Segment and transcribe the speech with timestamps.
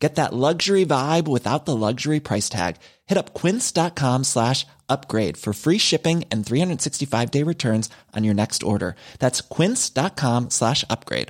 [0.00, 2.76] Get that luxury vibe without the luxury price tag.
[3.06, 8.62] Hit up quince.com slash upgrade for free shipping and 365 day returns on your next
[8.62, 8.96] order.
[9.18, 11.28] That's quince.com slash upgrade.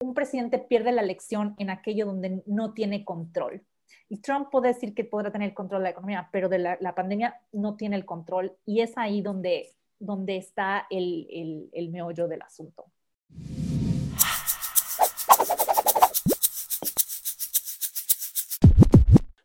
[0.00, 3.62] Un presidente pierde la elección en aquello donde no tiene control.
[4.08, 6.94] Y Trump puede decir que podrá tener control de la economía, pero de la, la
[6.94, 12.28] pandemia no tiene el control y es ahí donde, donde está el, el, el meollo
[12.28, 12.86] del asunto.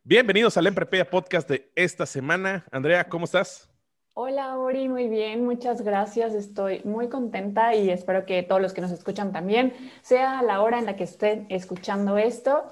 [0.09, 2.65] Bienvenidos al Emprepedia Podcast de esta semana.
[2.71, 3.69] Andrea, ¿cómo estás?
[4.15, 6.33] Hola, Ori, muy bien, muchas gracias.
[6.33, 10.79] Estoy muy contenta y espero que todos los que nos escuchan también sea la hora
[10.79, 12.63] en la que estén escuchando esto.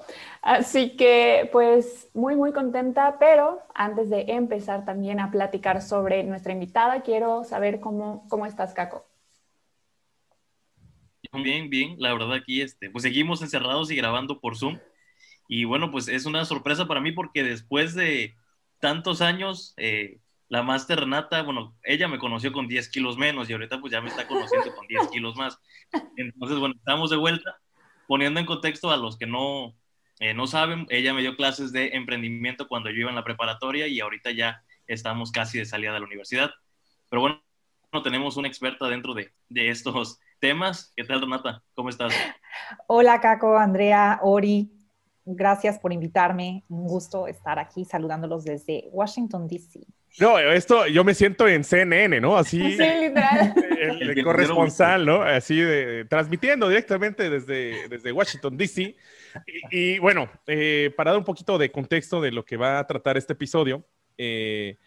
[0.42, 6.52] Así que, pues, muy, muy contenta, pero antes de empezar también a platicar sobre nuestra
[6.52, 9.06] invitada, quiero saber cómo, cómo estás, Caco.
[11.32, 14.80] Bien, bien, la verdad aquí, este, pues seguimos encerrados y grabando por Zoom.
[15.48, 18.36] Y bueno, pues es una sorpresa para mí porque después de
[18.80, 23.54] tantos años, eh, la Master Renata, bueno, ella me conoció con 10 kilos menos y
[23.54, 25.58] ahorita pues ya me está conociendo con 10 kilos más.
[26.16, 27.58] Entonces, bueno, estamos de vuelta.
[28.06, 29.74] Poniendo en contexto a los que no,
[30.20, 33.86] eh, no saben, ella me dio clases de emprendimiento cuando yo iba en la preparatoria
[33.86, 36.50] y ahorita ya estamos casi de salida de la universidad.
[37.10, 37.42] Pero bueno,
[37.92, 40.92] no tenemos una experta dentro de, de estos temas.
[40.96, 41.62] ¿Qué tal, Renata?
[41.74, 42.14] ¿Cómo estás?
[42.86, 44.77] Hola, Caco, Andrea, Ori.
[45.30, 46.64] Gracias por invitarme.
[46.68, 49.80] Un gusto estar aquí saludándolos desde Washington, D.C.
[50.18, 52.36] No, esto yo me siento en CNN, ¿no?
[52.36, 52.58] Así.
[52.58, 53.54] Sí, literal.
[53.78, 55.22] El, el corresponsal, ¿no?
[55.22, 58.96] Así de, transmitiendo directamente desde, desde Washington, D.C.
[59.46, 62.86] Y, y, bueno, eh, para dar un poquito de contexto de lo que va a
[62.86, 63.84] tratar este episodio,
[64.16, 64.78] eh,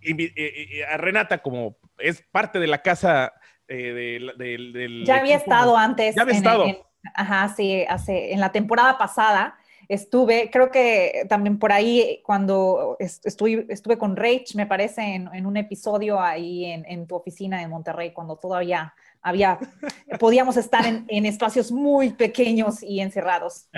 [0.00, 3.34] y, a Renata, como es parte de la casa
[3.68, 6.14] eh, del, Ya había estado antes.
[6.14, 6.66] Ya había en, estado.
[6.66, 6.78] En,
[7.14, 13.66] ajá, sí, hace, en la temporada pasada estuve, creo que también por ahí cuando estuve,
[13.68, 17.70] estuve con Rach, me parece, en, en un episodio ahí en, en, tu oficina en
[17.70, 19.58] Monterrey, cuando todavía había,
[20.20, 23.68] podíamos estar en, en espacios muy pequeños y encerrados.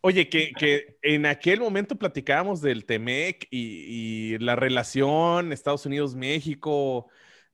[0.00, 7.08] Oye, que, que, en aquel momento platicábamos del TEMEC y, y la relación Estados Unidos-México,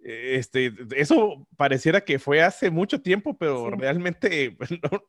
[0.04, 3.76] este, eso pareciera que fue hace mucho tiempo, pero sí.
[3.78, 5.02] realmente no,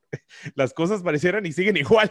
[0.54, 2.10] las cosas parecieran y siguen igual.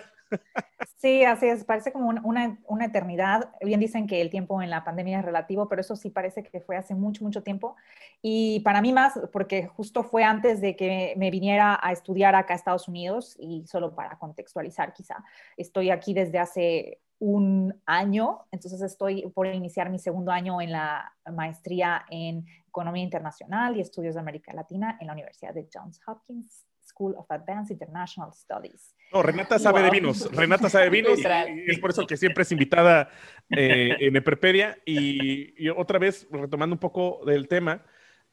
[0.98, 3.52] Sí, así es, parece como una, una, eternidad.
[3.62, 6.62] Bien dicen que el tiempo en la pandemia es relativo, pero eso sí parece que
[6.62, 7.76] fue hace mucho, mucho tiempo.
[8.22, 12.54] Y para mí más, porque justo fue antes de que me viniera a estudiar acá
[12.54, 15.24] a Estados Unidos y solo para contextualizar quizá,
[15.58, 21.14] estoy aquí desde hace un año, entonces estoy por iniciar mi segundo año en la
[21.32, 26.66] maestría en Economía Internacional y Estudios de América Latina en la Universidad de Johns Hopkins
[26.82, 28.94] School of Advanced International Studies.
[29.14, 29.90] No, Renata sabe wow.
[29.90, 33.10] de vinos, Renata sabe de vinos y, y es por eso que siempre es invitada
[33.52, 37.86] eh, en Eprepedia y, y, otra vez, retomando un poco del tema,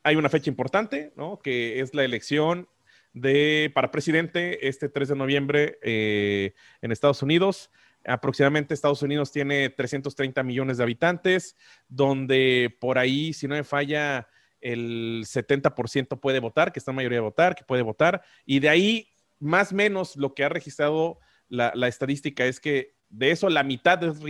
[0.03, 1.39] hay una fecha importante, ¿no?
[1.39, 2.69] Que es la elección
[3.13, 7.71] de, para presidente este 3 de noviembre eh, en Estados Unidos.
[8.07, 11.57] Aproximadamente Estados Unidos tiene 330 millones de habitantes,
[11.89, 14.29] donde por ahí, si no me falla,
[14.61, 18.69] el 70% puede votar, que está en mayoría de votar, que puede votar, y de
[18.69, 19.09] ahí,
[19.39, 21.19] más o menos, lo que ha registrado
[21.49, 24.21] la, estadística es que de eso la mitad es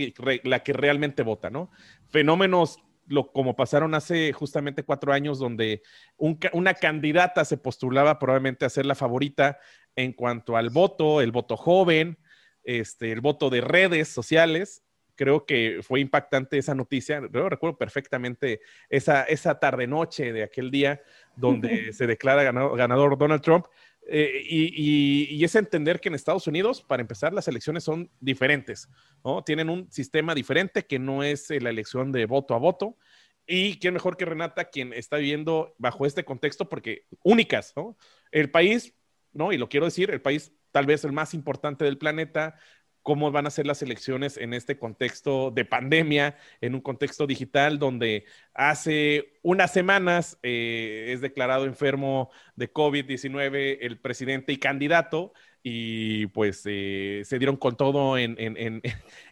[0.43, 1.69] la que realmente vota, ¿no?
[2.09, 5.81] Fenómenos lo, como pasaron hace justamente cuatro años, donde
[6.17, 9.59] un, una candidata se postulaba probablemente a ser la favorita
[9.95, 12.17] en cuanto al voto, el voto joven,
[12.63, 14.83] este, el voto de redes sociales.
[15.15, 17.21] Creo que fue impactante esa noticia.
[17.31, 21.01] Yo recuerdo perfectamente esa, esa tarde-noche de aquel día
[21.35, 23.65] donde se declara ganador, ganador Donald Trump.
[24.07, 28.09] Eh, y, y, y, es entender que en Estados Unidos, para empezar, las elecciones son
[28.19, 28.89] diferentes,
[29.23, 29.43] ¿no?
[29.43, 32.97] Tienen un sistema diferente que no es la elección de voto a voto.
[33.45, 37.97] Y quién mejor que Renata, quien está viviendo bajo este contexto, porque únicas, ¿no?
[38.31, 38.95] El país,
[39.33, 39.51] ¿no?
[39.51, 42.55] Y lo quiero decir, el país tal vez el más importante del planeta,
[43.03, 47.79] cómo van a ser las elecciones en este contexto de pandemia, en un contexto digital
[47.79, 55.33] donde hace unas semanas eh, es declarado enfermo de COVID-19 el presidente y candidato
[55.63, 58.37] y pues eh, se dieron con todo en,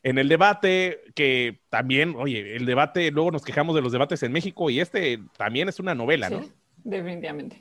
[0.04, 4.70] el debate, que también, oye, el debate, luego nos quejamos de los debates en México
[4.70, 6.42] y este también es una novela, ¿no?
[6.84, 7.60] Definitivamente.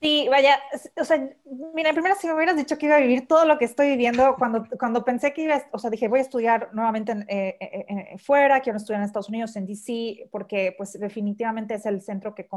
[0.00, 0.60] Sí, vaya,
[0.94, 1.28] o sea,
[1.74, 4.36] mira, primero si me hubieras dicho que iba a vivir todo lo que estoy viviendo,
[4.38, 7.86] cuando, cuando pensé que iba, o sea, dije, voy a estudiar nuevamente en, eh, eh,
[7.88, 12.32] eh, fuera, quiero estudiar en Estados Unidos, en DC, porque pues definitivamente es el centro
[12.32, 12.48] que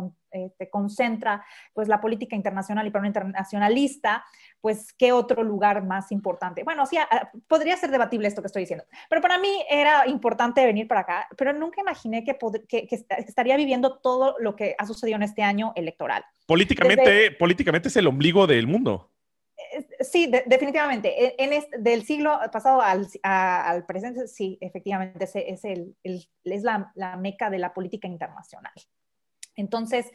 [0.55, 1.43] te concentra
[1.73, 4.23] pues la política internacional y para un internacionalista,
[4.59, 6.63] pues qué otro lugar más importante.
[6.63, 10.63] Bueno, sí, ah, podría ser debatible esto que estoy diciendo, pero para mí era importante
[10.63, 14.85] venir para acá, pero nunca imaginé que, que, que estaría viviendo todo lo que ha
[14.85, 16.23] sucedido en este año electoral.
[16.51, 19.11] Políticamente, políticamente es el ombligo del mundo.
[19.99, 21.25] Sí, definitivamente.
[21.25, 27.15] E, en, del siglo pasado al, presente, sí, efectivamente, es, es, el, es la, la,
[27.15, 28.73] meca de la política internacional.
[29.55, 30.11] Entonces,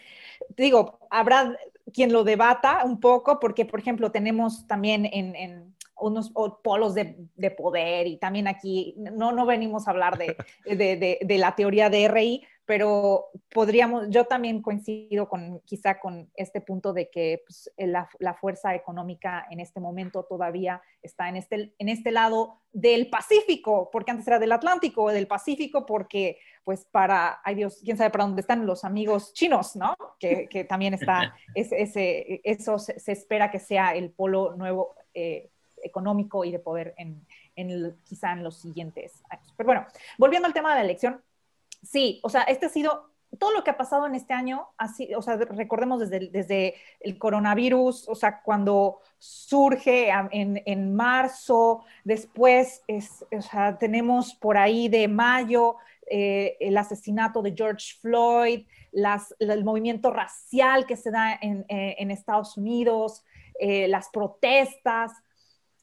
[0.57, 1.57] digo, habrá
[1.93, 6.33] quien lo debata un poco, porque, por ejemplo, tenemos también en, en unos
[6.63, 11.39] polos de, de, poder y también aquí, no, no venimos a hablar de, de, de
[11.39, 17.09] la teoría de RI, pero podríamos, yo también coincido con quizá con este punto de
[17.09, 22.11] que pues, la, la, fuerza económica en este momento todavía está en este, en este
[22.11, 27.81] lado del Pacífico, porque antes era del Atlántico, del Pacífico, porque pues para, ay Dios,
[27.85, 29.97] quién sabe para dónde están los amigos chinos, ¿no?
[30.19, 35.51] Que, que también está, ese, eso se, espera que sea el polo nuevo eh,
[35.87, 39.53] económico y de poder en, en quizá en los siguientes años.
[39.57, 39.87] Pero bueno,
[40.19, 41.23] volviendo al tema de la elección,
[41.83, 45.13] Sí, o sea, este ha sido todo lo que ha pasado en este año, así,
[45.15, 52.83] o sea, recordemos desde, desde el coronavirus, o sea, cuando surge en, en marzo, después
[52.87, 55.77] es, o sea, tenemos por ahí de mayo
[56.09, 61.97] eh, el asesinato de George Floyd, las, el movimiento racial que se da en, eh,
[61.99, 63.25] en Estados Unidos,
[63.59, 65.13] eh, las protestas,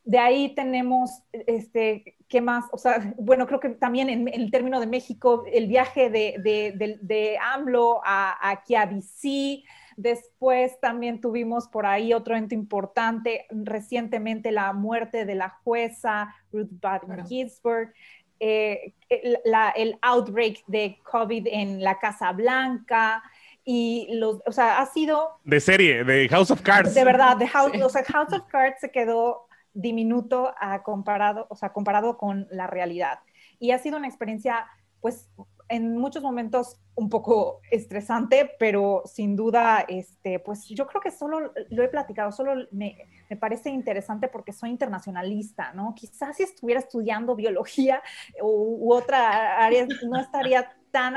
[0.05, 2.65] de ahí tenemos, este, ¿qué más?
[2.71, 6.97] O sea, bueno, creo que también en, el término de México, el viaje de, de,
[7.01, 9.63] de, AMLO a, aquí a DC.
[9.95, 16.69] Después también tuvimos por ahí otro evento importante, recientemente la muerte de la jueza Ruth
[16.81, 17.93] Bader Ginsburg.
[18.39, 19.37] Eh, el,
[19.75, 23.23] el, outbreak de COVID en la Casa Blanca
[23.63, 25.39] y los, o sea, ha sido...
[25.45, 26.93] De serie, de House of Cards.
[26.93, 31.55] De verdad, de House, o sea, House of Cards se quedó diminuto a comparado, o
[31.55, 33.19] sea, comparado con la realidad.
[33.59, 34.67] Y ha sido una experiencia,
[35.01, 35.29] pues,
[35.69, 41.51] en muchos momentos un poco estresante, pero sin duda, este, pues yo creo que solo
[41.69, 42.97] lo he platicado, solo me,
[43.29, 45.95] me parece interesante porque soy internacionalista, ¿no?
[45.95, 48.03] Quizás si estuviera estudiando biología
[48.41, 51.15] u, otra área, no estaría tan,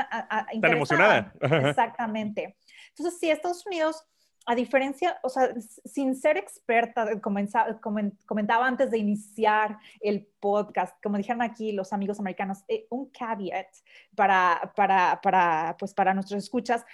[0.61, 1.33] tan emocionada.
[1.41, 2.57] Exactamente.
[2.89, 4.03] Entonces, sí, Estados Unidos
[4.49, 5.53] a diferencia, o sea,
[5.83, 12.63] sin ser experta, comentaba antes de iniciar el podcast, como dijeron aquí los amigos americanos,
[12.69, 13.67] eh, un caveat
[14.15, 16.85] para, para, para, pues para nuestros escuchas,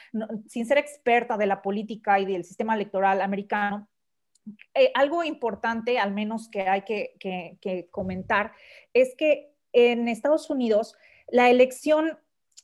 [0.47, 3.87] sin ser experta de la política y del sistema electoral americano,
[4.73, 8.53] eh, algo importante, al menos que hay que, que comentar,
[8.93, 10.97] es que en Estados Unidos
[11.27, 12.17] la elección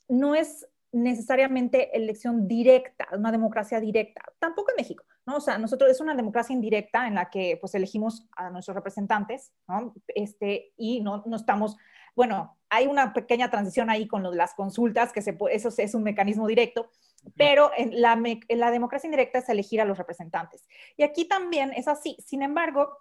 [0.08, 5.38] no es necesariamente elección directa, una democracia directa, tampoco en México, ¿no?
[5.38, 9.54] O sea, nosotros es una democracia indirecta en la que pues elegimos a nuestros representantes,
[9.68, 9.94] ¿no?
[10.08, 11.78] Este, y no, no estamos,
[12.16, 15.94] bueno, hay una pequeña transición ahí con lo de las consultas, que se eso es
[15.94, 16.90] un mecanismo directo,
[17.36, 20.66] pero en la, en la democracia indirecta es elegir a los representantes.
[20.98, 22.18] Y aquí también es así.
[22.26, 22.98] Sin embargo,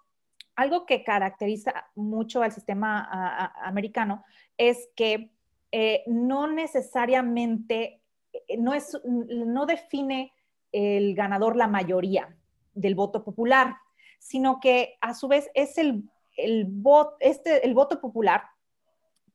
[0.55, 4.25] algo que caracteriza mucho al sistema americano
[4.57, 5.31] es que
[5.71, 8.01] eh, no necesariamente,
[8.33, 10.33] eh, no, es, no define
[10.71, 12.35] el ganador la mayoría
[12.73, 13.77] del voto popular,
[14.19, 16.71] sino que a su vez es el, el,
[17.19, 18.43] este, el voto popular,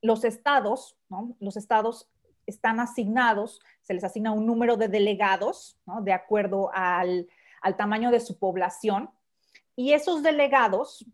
[0.02, 0.96] los estados,
[1.40, 2.10] los estados
[2.46, 7.28] están asignados, se les asigna un número de delegados, de acuerdo al,
[7.62, 9.10] al, tamaño de su población,
[9.76, 11.06] y esos delegados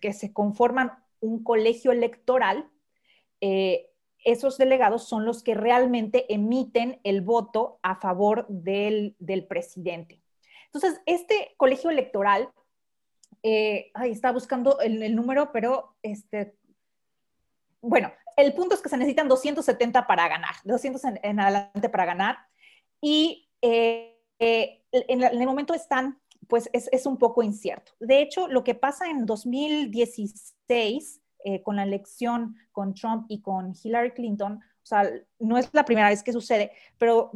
[0.00, 2.68] que se conforman un colegio electoral
[3.40, 3.90] eh,
[4.24, 9.14] esos delegados son los que realmente emiten el voto a favor del,
[9.48, 10.20] presidente.
[10.66, 12.50] Entonces, este colegio electoral,
[13.44, 16.56] eh, está buscando el, número, pero este,
[17.80, 22.38] bueno, el punto es que se necesitan 270 para ganar, 200 en, adelante para ganar.
[23.00, 27.92] Y eh, en, el momento están, pues es, es, un poco incierto.
[28.00, 33.74] De hecho, lo que pasa en 2016 eh, con la elección con Trump y con
[33.82, 37.32] Hillary Clinton, o sea, no es la primera vez que sucede, pero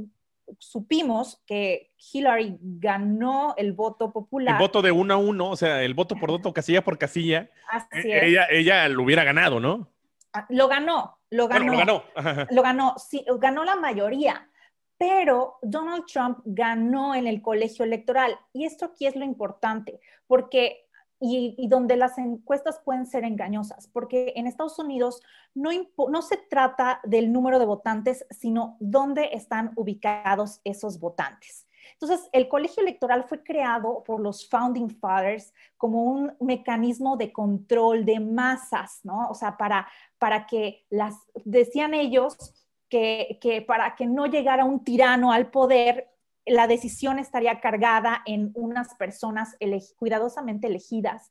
[0.58, 4.54] supimos que Hillary ganó el voto popular.
[4.54, 7.50] El voto de uno a uno, o sea, el voto por voto, casilla por casilla.
[7.68, 9.88] Así eh, Ella, ella lo hubiera ganado, ¿no?
[10.32, 11.72] Ah, lo ganó, lo ganó.
[11.72, 12.04] lo ganó.
[12.50, 14.48] Lo ganó, sí, ganó la mayoría.
[14.96, 18.38] Pero Donald Trump ganó en el colegio electoral.
[18.52, 20.89] Y esto aquí es lo importante, porque
[21.20, 25.22] y, donde las encuestas pueden ser engañosas, porque en Estados Unidos
[25.54, 25.70] no,
[26.08, 31.66] no se trata del número de votantes, sino dónde están ubicados esos votantes.
[31.92, 38.06] Entonces, el colegio electoral fue creado por los Founding Fathers como un mecanismo de control
[38.06, 39.28] de masas, ¿no?
[39.28, 39.86] O sea, para,
[40.18, 42.54] para que las, decían ellos,
[42.88, 46.08] que, que, para que no llegara un tirano al poder,
[46.50, 49.56] la decisión estaría cargada en unas personas
[49.96, 51.30] cuidadosamente elegidas,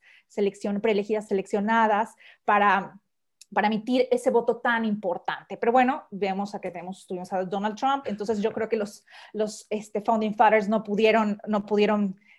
[0.80, 2.14] preelegidas, seleccionadas
[2.46, 2.98] para,
[3.62, 5.58] emitir ese voto tan importante.
[5.58, 9.04] Pero bueno, vemos a que tenemos, tuvimos a Donald Trump, entonces yo creo que los,
[9.68, 11.38] este, Founding Fathers no pudieron,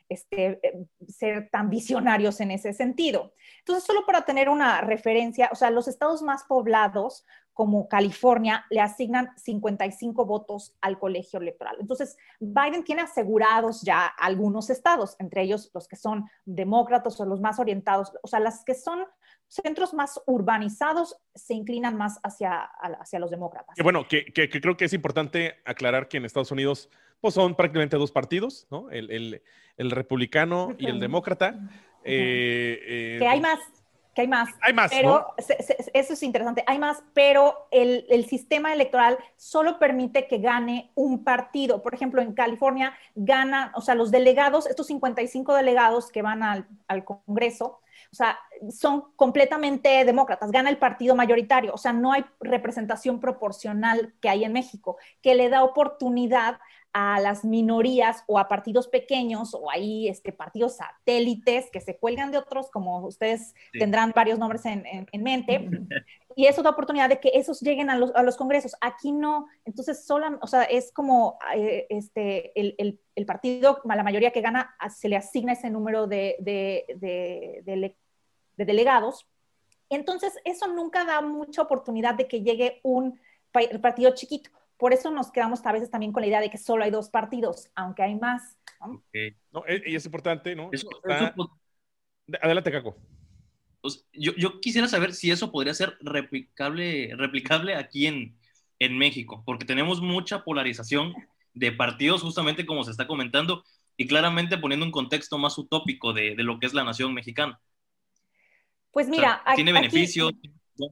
[0.09, 0.59] este,
[1.07, 3.33] ser tan visionarios en ese sentido.
[3.59, 8.79] Entonces, solo para tener una referencia, o sea, los estados más poblados como California le
[8.79, 11.75] asignan 55 votos al colegio electoral.
[11.79, 17.41] Entonces, Biden tiene asegurados ya algunos estados, entre ellos los que son demócratas o los
[17.41, 19.05] más orientados, o sea, las que son
[19.47, 22.63] centros más urbanizados se inclinan más hacia,
[22.99, 23.75] hacia los demócratas.
[23.83, 26.89] Bueno, que, que, creo que es importante aclarar que en Estados Unidos
[27.19, 28.89] pues son prácticamente dos partidos, ¿no?
[28.89, 29.43] El, el,
[29.77, 31.59] el republicano y el demócrata.
[32.03, 33.59] Eh, eh, que hay más,
[34.13, 34.49] que hay más.
[34.61, 34.91] Hay más.
[34.91, 35.33] Pero
[35.93, 36.63] eso es interesante.
[36.67, 41.81] Hay más, pero el, el, sistema electoral solo permite que gane un partido.
[41.81, 46.67] Por ejemplo, en California gana, o sea, los delegados, estos 55 delegados que van al,
[46.87, 47.79] al Congreso,
[48.11, 48.37] o sea,
[48.69, 54.43] son completamente demócratas, gana el partido mayoritario, o sea, no hay representación proporcional que hay
[54.43, 56.59] en México, que le da oportunidad
[56.93, 62.31] a las minorías o a partidos pequeños o ahí este, partidos satélites que se cuelgan
[62.31, 65.69] de otros, como ustedes tendrán varios nombres en, mente,
[66.35, 68.75] y eso da oportunidad de que esos lleguen a los, a los congresos.
[68.81, 74.03] Aquí no, entonces solo, o sea, es como eh, este, el, el, el, partido, la
[74.03, 77.95] mayoría que gana, se le asigna ese número de, de, de,
[78.57, 79.27] de delegados.
[79.89, 83.19] Entonces, eso nunca da mucha oportunidad de que llegue un
[83.81, 84.49] partido chiquito.
[84.77, 87.09] Por eso nos quedamos a veces también con la idea de que solo hay dos
[87.09, 88.57] partidos, aunque hay más.
[89.51, 89.63] ¿no?
[89.85, 90.71] y es importante, ¿no?
[92.41, 92.95] Adelante, Caco.
[94.13, 98.37] Yo, yo, quisiera saber si eso podría ser replicable, replicable aquí en,
[98.79, 101.13] en México, porque tenemos mucha polarización
[101.53, 103.63] de partidos, justamente como se está comentando,
[103.97, 107.59] y claramente poniendo un contexto más utópico de, de lo que es la nación mexicana.
[108.91, 110.31] Pues mira, tiene beneficios.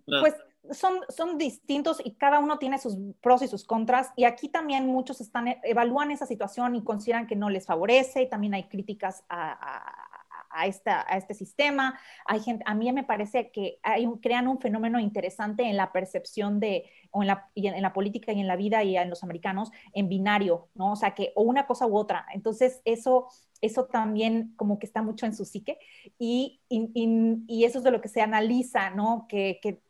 [0.08, 0.34] pues
[0.72, 4.12] son, son distintos y cada uno tiene sus pros y sus contras.
[4.16, 8.24] Y aquí también muchos están, e, evalúan esa situación y consideran que no les favorece.
[8.24, 10.09] Y también hay críticas a, a,
[10.50, 12.00] a este sistema.
[12.26, 13.80] A mí me parece que
[14.22, 18.56] crean un fenómeno interesante en la percepción de, o en la, política y en la
[18.56, 20.94] vida y en los americanos, en binario, ¿no?
[20.94, 22.26] O sea, que o una cosa u otra.
[22.34, 23.28] Entonces, eso
[23.62, 25.80] eso también como que está mucho en su psique
[26.18, 29.26] y, eso es de lo que se analiza, ¿no?
[29.28, 29.82] Que,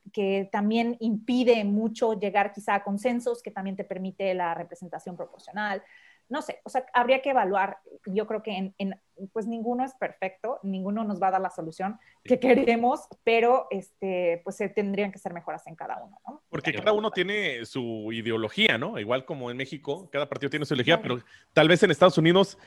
[0.51, 5.83] también impide mucho llegar quizá a consensos, que también te permite la representación proporcional.
[6.29, 7.79] No sé, o sea, habría que evaluar.
[8.05, 8.95] Yo creo que en, en,
[9.33, 14.41] pues ninguno es perfecto, ninguno nos va a dar la solución que queremos, pero este,
[14.43, 16.41] pues se tendrían que ser mejoras en cada uno, ¿no?
[16.49, 18.99] Porque cada uno tiene su ideología, ¿no?
[18.99, 21.19] Igual como en México, cada partido tiene su ideología, pero
[21.53, 22.57] tal vez en Estados Unidos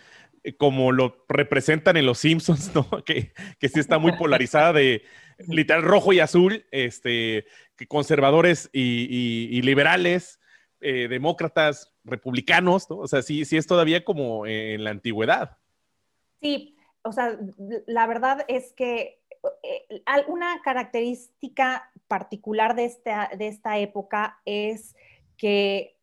[0.45, 2.89] eh, como lo representan en los Simpsons, ¿no?
[3.05, 5.03] Que, que sí está muy polarizada de
[5.49, 10.41] literal rojo y azul, este, que conservadores y, liberales,
[10.81, 12.99] eh, demócratas, republicanos, ¿no?
[12.99, 15.59] O sea, sí, sí es todavía como en la antigüedad.
[16.41, 17.39] Sí, o sea,
[17.87, 19.21] la verdad es que
[19.63, 24.95] eh, alguna característica particular de esta, de esta época es
[25.37, 25.99] que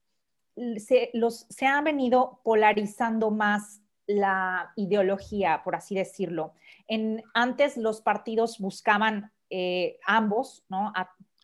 [0.78, 6.54] se, los, se han venido polarizando más la ideología, por así decirlo.
[6.88, 10.92] En, antes los partidos buscaban eh, ambos, ¿no?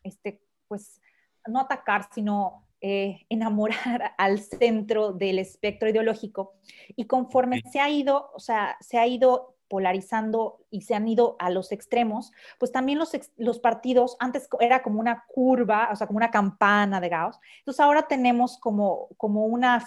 [0.02, 1.00] este, pues
[1.46, 6.54] no atacar, sino eh, enamorar al centro del espectro ideológico.
[6.94, 11.34] Y conforme se ha ido, o sea, se ha ido polarizando y se han ido
[11.40, 16.06] a los extremos, pues también los, los partidos, antes era como una curva, o sea,
[16.06, 19.84] como una campana de Gauss, entonces ahora tenemos como, como una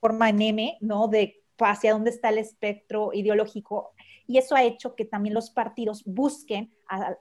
[0.00, 1.08] forma en M, ¿no?
[1.08, 3.92] De hacia dónde está el espectro ideológico
[4.28, 6.70] y eso ha hecho que también los partidos busquen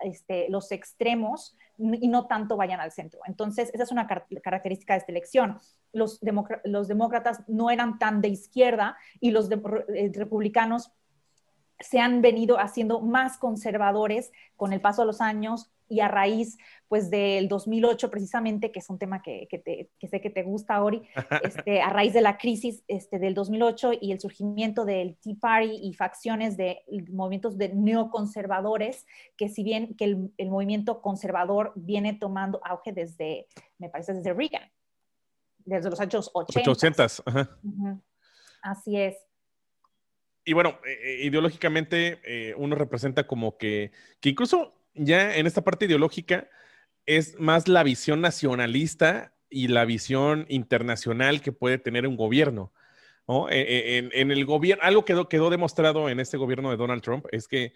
[0.01, 3.21] este, los extremos y no tanto vayan al centro.
[3.25, 5.57] Entonces, esa es una característica de esta elección.
[5.93, 6.19] Los,
[6.65, 10.91] los demócratas no eran tan de izquierda y los eh, republicanos
[11.79, 16.57] se han venido haciendo más conservadores con el paso de los años y a raíz
[16.87, 19.47] pues del 2008 precisamente, que es un tema que,
[20.09, 21.01] sé que te gusta, Ori,
[21.43, 25.79] este, a raíz de la crisis este, del 2008 y el surgimiento del Tea Party
[25.83, 32.61] y facciones de movimientos de neoconservadores, que si bien que el, movimiento conservador viene tomando
[32.63, 34.71] auge desde, me parece, desde Reagan,
[35.65, 36.71] desde los años 80.
[36.71, 37.07] 80.
[38.61, 39.27] Así es
[40.47, 43.91] y bueno, eh, eh, ideológicamente eh, uno representa como que,
[44.21, 46.49] que incluso ya en esta parte ideológica
[47.05, 52.73] es más la visión nacionalista y la visión internacional que puede tener un gobierno.
[53.27, 53.47] ¿no?
[53.49, 57.73] En, el gobierno, algo quedó, quedó demostrado en este gobierno de Donald Trump es que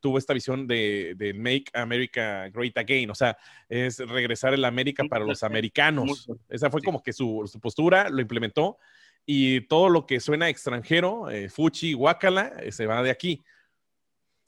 [0.00, 3.36] tuvo esta visión de, Make America Great Again, o sea,
[3.68, 6.28] es regresar la América para los americanos.
[6.48, 8.78] Esa fue como que su, su postura, lo implementó
[9.26, 13.42] y todo lo que suena extranjero, eh, fuchi, guacala, eh, se va de aquí.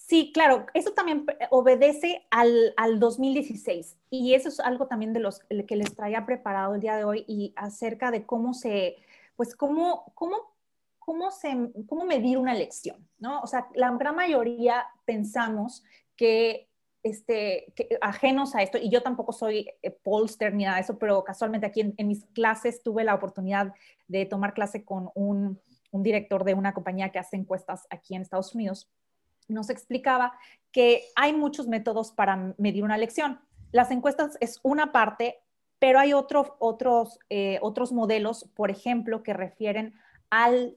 [0.08, 5.40] Sí, claro, eso también obedece al, al, 2016 y eso es algo también de los
[5.66, 8.96] que les traía preparado el día de hoy y acerca de cómo se,
[9.36, 10.56] pues cómo, cómo,
[10.98, 11.56] cómo, se,
[11.86, 13.40] cómo medir una elección, ¿no?
[13.40, 15.84] O sea, la gran mayoría pensamos
[16.16, 16.68] que
[17.02, 19.98] este, ajenos a esto, y yo tampoco soy eh,
[20.52, 23.72] ni nada de eso, pero casualmente aquí en, mis clases tuve la oportunidad
[24.08, 25.60] de tomar clase con un,
[25.92, 28.90] director de una compañía que hace encuestas aquí en Estados Unidos.
[29.48, 30.32] Nos explicaba
[30.70, 33.40] que hay muchos métodos para medir una elección.
[33.72, 35.40] Las encuestas es una parte,
[35.78, 39.94] pero hay otros otros, eh, otros modelos, por ejemplo, que refieren
[40.30, 40.76] al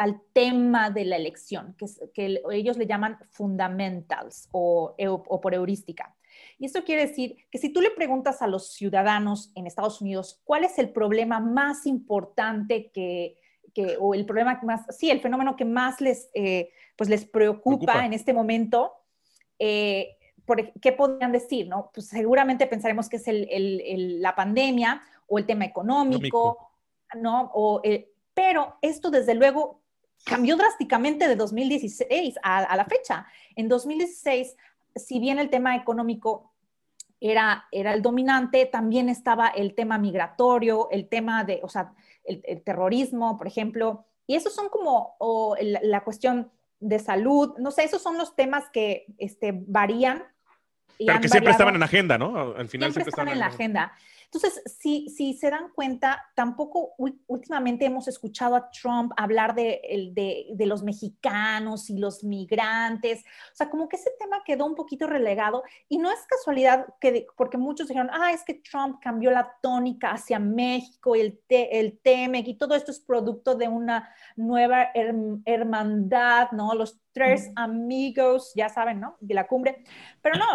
[0.00, 6.16] al tema de la elección, que, que ellos le llaman fundamentals o, o, por heurística.
[6.58, 10.40] Y esto quiere decir que si tú le preguntas a los ciudadanos en Estados Unidos
[10.44, 13.36] cuál es el problema más importante que,
[13.72, 18.04] que o el problema más, sí, el fenómeno que más les, eh, pues les preocupa,
[18.04, 18.92] en este momento,
[19.58, 21.68] eh, por, ¿qué podrían decir?
[21.68, 21.90] No?
[21.94, 26.70] Pues seguramente pensaremos que es el, el, la pandemia o el tema económico,
[27.14, 27.50] ¿no?
[27.54, 29.80] O, eh, pero esto desde luego
[30.24, 33.26] cambió drásticamente de 2016 a, la fecha.
[33.56, 34.56] En 2016,
[34.94, 36.52] si bien el tema económico
[37.20, 41.92] era, era el dominante, también estaba el tema migratorio, el tema de, o sea,
[42.44, 45.16] el, terrorismo, por ejemplo, y esos son como
[45.60, 50.24] la cuestión de salud, no sé, esos son los temas que este, varían.
[50.98, 52.54] Pero que siempre estaban en agenda, ¿no?
[52.56, 53.92] Al final siempre, estaban en la agenda.
[54.32, 56.94] Entonces, si, si se dan cuenta, tampoco
[57.26, 63.24] últimamente hemos escuchado a Trump hablar de, de, los mexicanos y los migrantes.
[63.52, 67.26] O sea, como que ese tema quedó un poquito relegado y no es casualidad que,
[67.36, 71.98] porque muchos dijeron, ah, es que Trump cambió la tónica hacia México y el, el
[71.98, 74.90] TEMEC y todo esto es producto de una nueva
[75.44, 76.74] hermandad, ¿no?
[76.74, 79.16] Los tres amigos, ya saben, ¿no?
[79.18, 79.82] De la cumbre.
[80.22, 80.46] Pero no,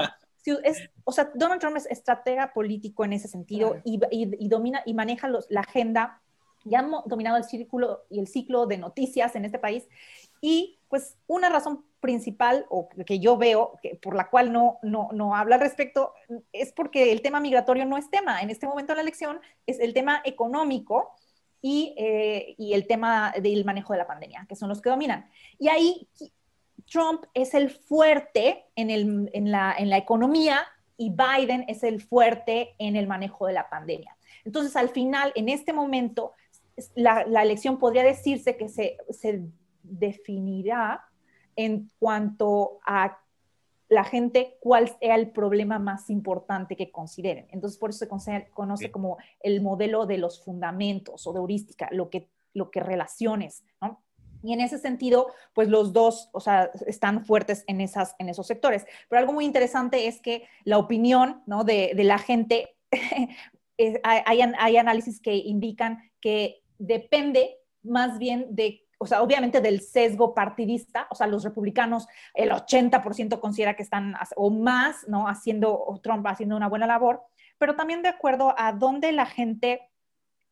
[0.63, 5.29] es, o sea, Donald Trump es estratega político en ese sentido y, domina y maneja
[5.49, 6.21] la agenda,
[6.63, 9.87] ya ha dominado el círculo y el ciclo de noticias en este país.
[10.41, 15.09] Y pues una razón principal o que yo veo que, por la cual no, no,
[15.11, 16.13] no habla al respecto
[16.51, 18.41] es porque el tema migratorio no es tema.
[18.41, 21.11] En este momento de la elección es el tema económico
[21.61, 25.29] y, eh, y el tema del manejo de la pandemia, que son los que dominan.
[25.57, 26.07] Y ahí
[26.89, 30.61] Trump es el fuerte en, la, economía
[30.97, 34.15] y Biden es el fuerte en el manejo de la pandemia.
[34.43, 36.33] Entonces, al final, en este momento,
[36.93, 38.97] la, elección podría decirse que se,
[39.83, 41.05] definirá
[41.55, 43.19] en cuanto a
[43.87, 47.47] la gente cuál sea el problema más importante que consideren.
[47.51, 52.09] Entonces, por eso se conoce, como el modelo de los fundamentos o de heurística, lo
[52.09, 54.04] que, lo que relaciones, ¿no?
[54.45, 58.45] Y en ese sentido, pues los dos, o sea, están fuertes en, esas, en esos
[58.45, 58.85] sectores.
[59.09, 61.63] Pero algo muy interesante es que la opinión ¿no?
[61.63, 62.75] de, de la gente,
[64.03, 70.33] hay, hay análisis que indican que depende más bien de o sea, obviamente del sesgo
[70.33, 75.27] partidista, o sea, los republicanos, el 80% considera que están, o más, ¿no?
[75.27, 77.21] Haciendo, o Trump haciendo una buena labor,
[77.57, 79.81] pero también de acuerdo a dónde la gente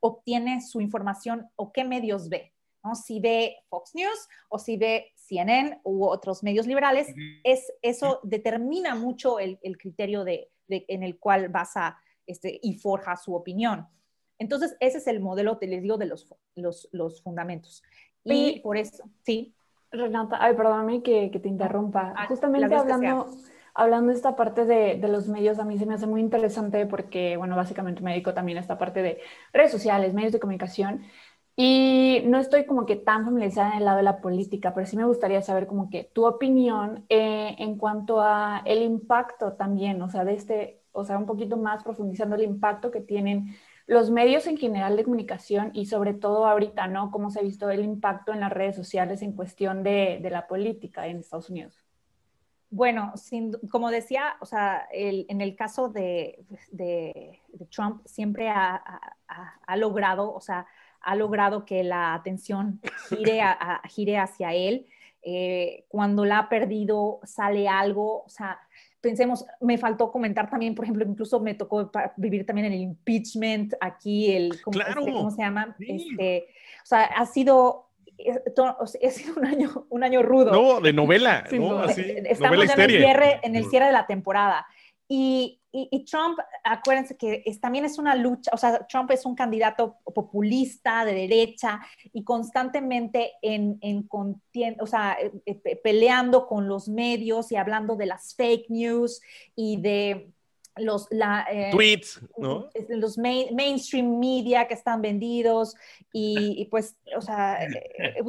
[0.01, 2.52] obtiene su información o qué medios ve.
[2.93, 8.96] Si ve Fox News o si ve CNN u otros medios liberales, es, eso determina
[8.96, 13.88] mucho el, criterio de, en el cual basa este, y forja su opinión.
[14.38, 17.84] Entonces, ese es el modelo, te les digo, de los, los, fundamentos.
[18.26, 19.56] Y por eso, sí.
[19.91, 22.13] Renata, ay, perdóname que, te interrumpa.
[22.17, 23.28] Ah, Justamente hablando,
[23.74, 26.86] hablando de esta parte de, de, los medios, a mí se me hace muy interesante
[26.86, 29.22] porque, bueno, básicamente me dedico también a esta parte de
[29.54, 31.04] redes sociales, medios de comunicación.
[31.55, 34.97] Y no estoy como que tan familiarizada en el lado de la política, pero sí
[34.97, 40.09] me gustaría saber como que tu opinión eh, en cuanto a el impacto también, o
[40.09, 44.47] sea, de este, o sea, un poquito más profundizando el impacto que tienen los medios
[44.47, 47.11] en general de comunicación y sobre todo ahorita, ¿no?
[47.11, 50.47] Cómo se ha visto el impacto en las redes sociales en cuestión de, de la
[50.47, 51.83] política en Estados Unidos.
[52.75, 53.13] Bueno,
[53.69, 57.39] como decía, o sea, en el caso de, de,
[57.69, 58.81] Trump siempre ha,
[59.27, 60.65] ha, logrado, o sea,
[61.03, 63.41] ha logrado que la atención gire,
[63.89, 64.87] gire hacia él.
[65.21, 68.59] Eh, cuando la ha perdido, sale algo, o sea,
[68.99, 74.33] pensemos, me faltó comentar también, por ejemplo, incluso me tocó vivir también el impeachment, aquí
[74.33, 75.75] el, ¿cómo, este, se llama?
[75.79, 76.47] Este,
[76.83, 77.89] o sea, ha sido
[79.03, 80.51] ha sido un año, un año rudo.
[80.51, 81.83] No, de novela, ¿no?
[81.85, 84.65] Estamos ya en el, cierre, en el cierre de la temporada.
[85.07, 85.59] Y,
[86.09, 91.13] Trump, acuérdense que también es una lucha, o sea, Trump es un candidato populista de
[91.13, 91.81] derecha
[92.13, 94.07] y constantemente en, en
[94.79, 99.19] o sea, eh, eh, peleando con los medios y hablando de las fake news
[99.55, 100.31] y de
[100.77, 102.69] los eh, tweets, ¿no?
[102.89, 105.75] los mainstream media que están vendidos
[106.12, 108.21] y, pues, o sea, eh,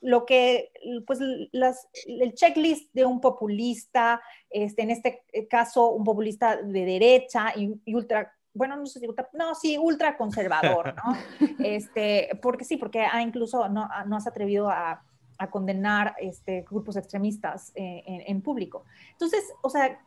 [0.00, 0.70] lo que,
[1.06, 1.18] pues,
[1.52, 7.80] las, el checklist de un populista, este, en este caso, un populista de derecha y,
[7.92, 11.12] ultra bueno, no sé si ultra, no, sí, ultra conservador, ¿no?
[11.66, 15.04] Este, porque sí, porque ha incluso no, no has atrevido a,
[15.38, 18.84] a condenar este, grupos extremistas eh, en, público.
[19.12, 20.00] Entonces, o sea,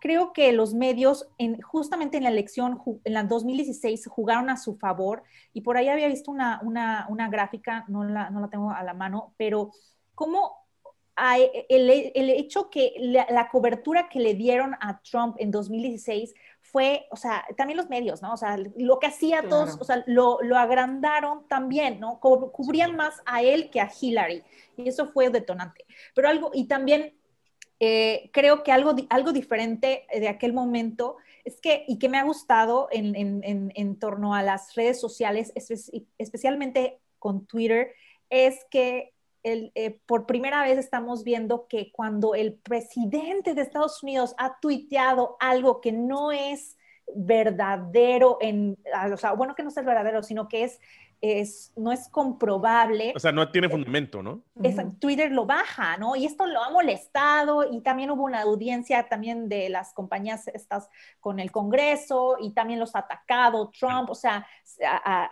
[0.00, 4.76] creo que los medios, en, justamente en la elección, en la 2016, jugaron a su
[4.76, 8.70] favor y por ahí había visto una, una, una gráfica, no la, no la, tengo
[8.70, 9.72] a la mano, pero
[10.14, 10.62] cómo
[11.68, 16.34] el, el, hecho que la, la, cobertura que le dieron a Trump en 2016
[16.72, 18.32] fue, o sea, también los medios, ¿no?
[18.32, 22.18] O sea, lo que hacía todos, o sea, lo, lo, agrandaron también, ¿no?
[22.18, 24.42] Cubrían más a él que a Hillary.
[24.78, 25.84] Y eso fue detonante.
[26.14, 27.14] Pero algo, y también
[27.78, 32.24] eh, creo que algo, algo diferente de aquel momento es que, y que me ha
[32.24, 35.52] gustado en, en, en, torno a las redes sociales,
[36.16, 37.92] especialmente con Twitter,
[38.30, 39.11] es que
[39.42, 44.58] el, eh, por primera vez estamos viendo que cuando el presidente de Estados Unidos ha
[44.60, 46.76] tuiteado algo que no es
[47.14, 48.78] verdadero, en,
[49.12, 50.80] o sea, bueno que no es verdadero, sino que es,
[51.20, 53.12] es, no es comprobable.
[53.14, 54.42] O sea, no tiene fundamento, ¿no?
[54.98, 56.16] Twitter lo baja, ¿no?
[56.16, 60.88] Y esto lo ha molestado y también hubo una audiencia también de las compañías estas
[61.20, 64.46] con el Congreso y también los ha atacado Trump, o sea,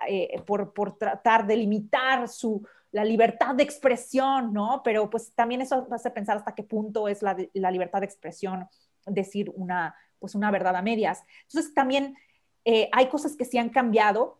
[0.08, 4.82] eh, por, por tratar de limitar su, la libertad de expresión, ¿no?
[4.84, 7.34] Pero pues también eso hace pensar hasta qué punto es la,
[7.70, 8.68] libertad de expresión
[9.06, 11.22] decir una, pues una verdad a medias.
[11.42, 12.16] Entonces también
[12.64, 14.38] eh, hay cosas que sí han cambiado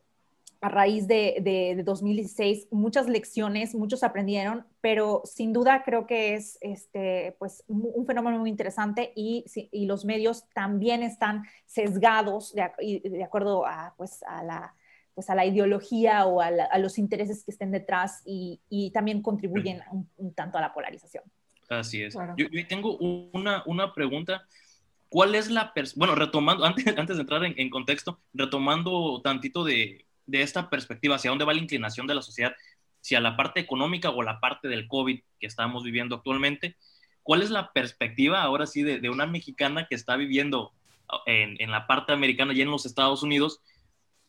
[0.60, 6.58] a raíz de, de, 2016, muchas lecciones, muchos aprendieron, pero sin duda creo que es
[6.60, 13.24] este, pues, un fenómeno muy interesante y, y los medios también están sesgados de, de
[13.24, 14.74] acuerdo a, pues, a la
[15.20, 19.83] pues a la ideología o a, los intereses que estén detrás y, también contribuyen
[20.16, 21.22] un, tanto a la polarización.
[21.68, 22.16] Así es.
[22.38, 24.46] Yo, tengo una, una pregunta.
[25.11, 30.40] ¿Cuál es la, bueno, retomando, antes, antes de entrar en, contexto, retomando tantito de, de,
[30.40, 32.54] esta perspectiva, hacia dónde va la inclinación de la sociedad,
[33.02, 36.76] si a la parte económica o la parte del COVID que estamos viviendo actualmente,
[37.22, 40.72] ¿cuál es la perspectiva ahora sí de, de una mexicana que está viviendo
[41.26, 43.61] en, en, la parte americana y en los Estados Unidos,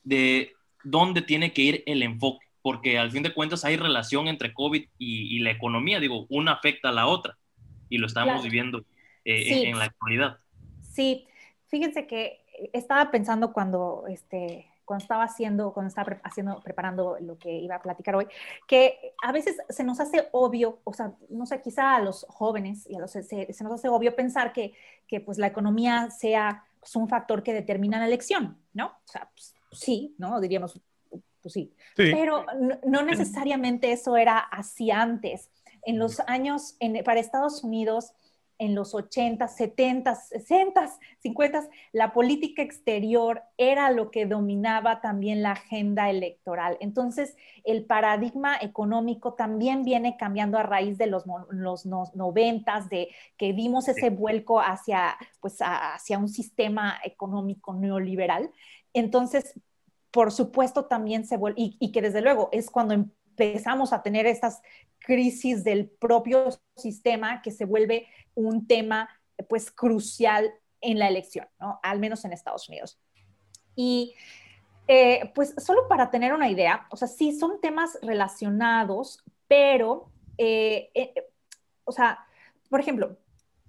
[0.03, 0.51] de
[0.83, 4.87] dónde tiene que ir el enfoque, porque al fin de cuentas hay relación entre COVID
[4.97, 7.37] y, la economía, digo, una afecta a la otra
[7.89, 8.83] y lo estamos viviendo
[9.25, 10.37] eh, en, la actualidad.
[10.81, 11.27] Sí,
[11.67, 12.41] fíjense que
[12.73, 17.81] estaba pensando cuando, este, cuando estaba haciendo, cuando estaba haciendo, preparando lo que iba a
[17.81, 18.27] platicar hoy,
[18.67, 22.87] que a veces se nos hace obvio, o sea, no sé, quizá a los jóvenes
[22.89, 24.73] y a los, se, se nos hace obvio pensar que,
[25.07, 28.87] que pues la economía sea pues, un factor que determina la elección, ¿no?
[28.87, 30.39] O sea, pues, sí, ¿no?
[30.39, 30.79] Diríamos,
[31.41, 31.73] pues sí.
[31.95, 32.45] Pero
[32.85, 35.49] no, necesariamente eso era así antes.
[35.83, 38.13] En los años, para Estados Unidos,
[38.61, 45.53] en los 80, 70, 60, 50, la política exterior era lo que dominaba también la
[45.53, 46.77] agenda electoral.
[46.79, 53.51] Entonces, el paradigma económico también viene cambiando a raíz de los, los 90, de que
[53.51, 58.51] vimos ese vuelco hacia, pues, hacia un sistema económico neoliberal.
[58.93, 59.59] Entonces,
[60.11, 64.61] por supuesto, también se vuelve, y, que desde luego es cuando empezamos a tener estas
[64.99, 69.09] crisis del propio sistema que se vuelve un tema
[69.49, 71.79] pues crucial en la elección, ¿no?
[71.81, 72.99] Al menos en Estados Unidos.
[73.75, 74.13] Y
[74.87, 80.91] eh, pues solo para tener una idea, o sea, sí son temas relacionados, pero, eh,
[80.93, 81.13] eh,
[81.85, 82.19] o sea,
[82.69, 83.17] por ejemplo,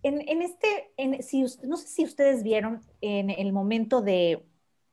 [0.02, 4.44] en, este, si, no sé si ustedes vieron en el momento de,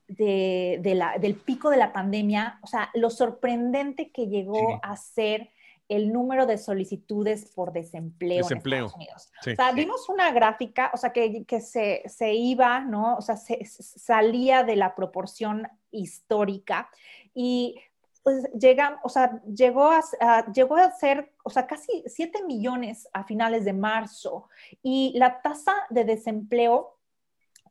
[0.10, 5.50] del pico de la pandemia, o sea, lo sorprendente que llegó a ser
[5.88, 9.32] el número de solicitudes por desempleo, en Estados Unidos.
[9.40, 13.18] o sea, vimos una gráfica, o sea, que, se, se, iba, ¿no?
[13.18, 16.90] O sea, se, salía de la proporción histórica
[17.34, 17.80] y
[18.22, 23.24] pues llega, o sea, llegó a, llegó a ser, o sea, casi 7 millones a
[23.24, 24.48] finales de marzo
[24.84, 26.99] y la tasa de desempleo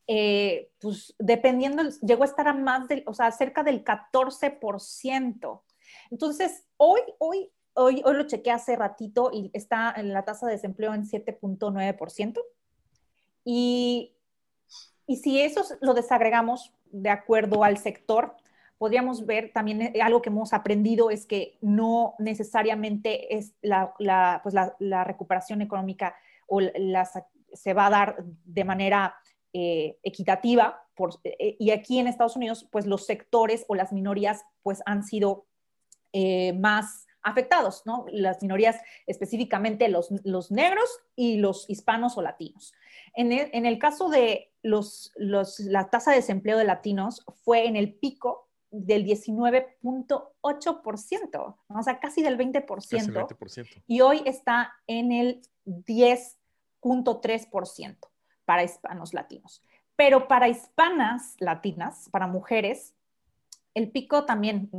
[0.08, 5.62] eh, pues dependiendo, llegó a estar a más del, o sea, cerca del 14%.
[6.10, 10.94] Entonces, hoy, hoy hoy, lo chequé hace ratito y está en la tasa de desempleo
[10.94, 12.40] en 7.9%.
[13.44, 14.14] Y,
[15.06, 18.34] y si eso lo desagregamos de acuerdo al sector,
[18.78, 24.40] podríamos ver también eh, algo que hemos aprendido es que no necesariamente es la, la,
[24.42, 26.14] pues la, recuperación económica
[26.46, 26.60] o
[27.52, 29.14] se va a dar de manera
[29.52, 30.84] eh, equitativa.
[30.94, 35.04] Por, eh, y aquí en Estados Unidos, pues los sectores o las minorías pues han
[35.04, 35.46] sido
[36.54, 38.06] más afectados, ¿no?
[38.10, 42.72] Las minorías, específicamente los, los negros y los hispanos o latinos.
[43.14, 47.66] En el, en el caso de los, los, la tasa de desempleo de latinos fue
[47.66, 55.10] en el pico del 19.8%, o sea, casi del 20%, 20%, y hoy está en
[55.12, 58.07] el 10.3%
[58.48, 59.62] para hispanos latinos.
[59.94, 62.94] Pero para hispanas latinas, para mujeres,
[63.74, 64.70] el pico también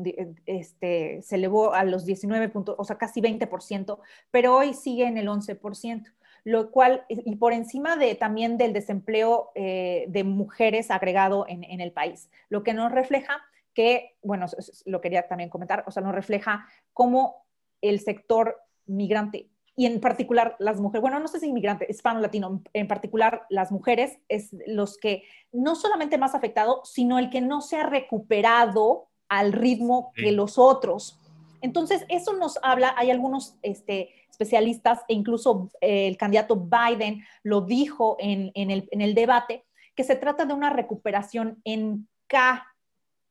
[0.48, 4.00] este, se elevó a los 19 puntos, o sea, casi 20%,
[4.32, 6.12] pero hoy sigue en el 11%,
[6.46, 11.80] lo cual, y por encima de también del desempleo eh, de mujeres agregado en, en,
[11.80, 13.40] el país, lo que nos refleja
[13.76, 14.48] que, bueno,
[14.86, 17.46] lo quería también comentar, o sea, nos refleja cómo
[17.82, 19.48] el sector migrante
[19.80, 23.72] y en particular las mujeres, bueno, no sé si inmigrante, hispano, latino, en particular las
[23.72, 29.08] mujeres, es los que no solamente más afectado, sino el que no se ha recuperado
[29.30, 31.18] al ritmo que los otros.
[31.62, 37.62] Entonces, eso nos habla, hay algunos este, especialistas e incluso eh, el candidato Biden lo
[37.62, 39.64] dijo en, en, el, en el debate,
[39.96, 42.68] que se trata de una recuperación en K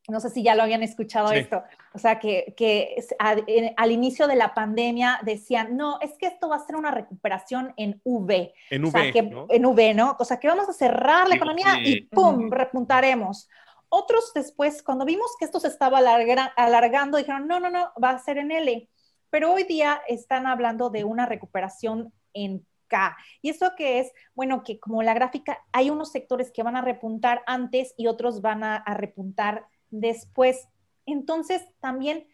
[0.08, 4.36] no sé si ya lo habían escuchado esto, o sea, que, que al inicio de
[4.36, 8.54] la pandemia decían, no, es que esto va a ser una recuperación en V.
[8.70, 9.46] En V, ¿no?
[9.50, 10.16] En V, ¿no?
[10.18, 12.50] O sea, que vamos a cerrar la economía y ¡pum!
[12.50, 13.48] repuntaremos.
[13.90, 18.18] Otros después, cuando vimos que esto se estaba alargando, dijeron, no, no, no, va a
[18.18, 18.88] ser en L.
[19.30, 23.14] Pero hoy día están hablando de una recuperación en K.
[23.42, 24.12] ¿Y eso qué es?
[24.34, 28.40] Bueno, que como la gráfica, hay unos sectores que van a repuntar antes y otros
[28.40, 30.68] van a, a repuntar después.
[31.06, 32.26] Entonces, también,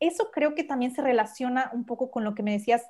[0.00, 2.82] eso creo que también se relaciona un poco con lo que me decías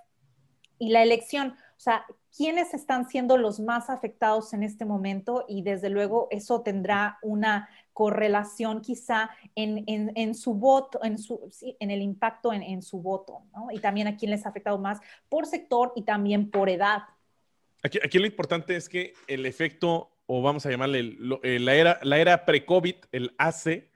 [0.79, 1.55] y la elección.
[1.77, 2.05] O sea,
[2.37, 5.45] ¿quiénes están siendo los más afectados en este momento?
[5.49, 12.03] Y desde luego eso tendrá una correlación quizá en, su voto, en, su, en el
[12.03, 13.69] impacto en, su voto, ¿no?
[13.71, 17.05] Y también a quién les ha afectado más por sector y también por edad.
[17.83, 21.99] Aquí, aquí lo importante es que el efecto, o vamos a llamarle eh, la era,
[22.03, 23.89] la era pre-COVID, el AC,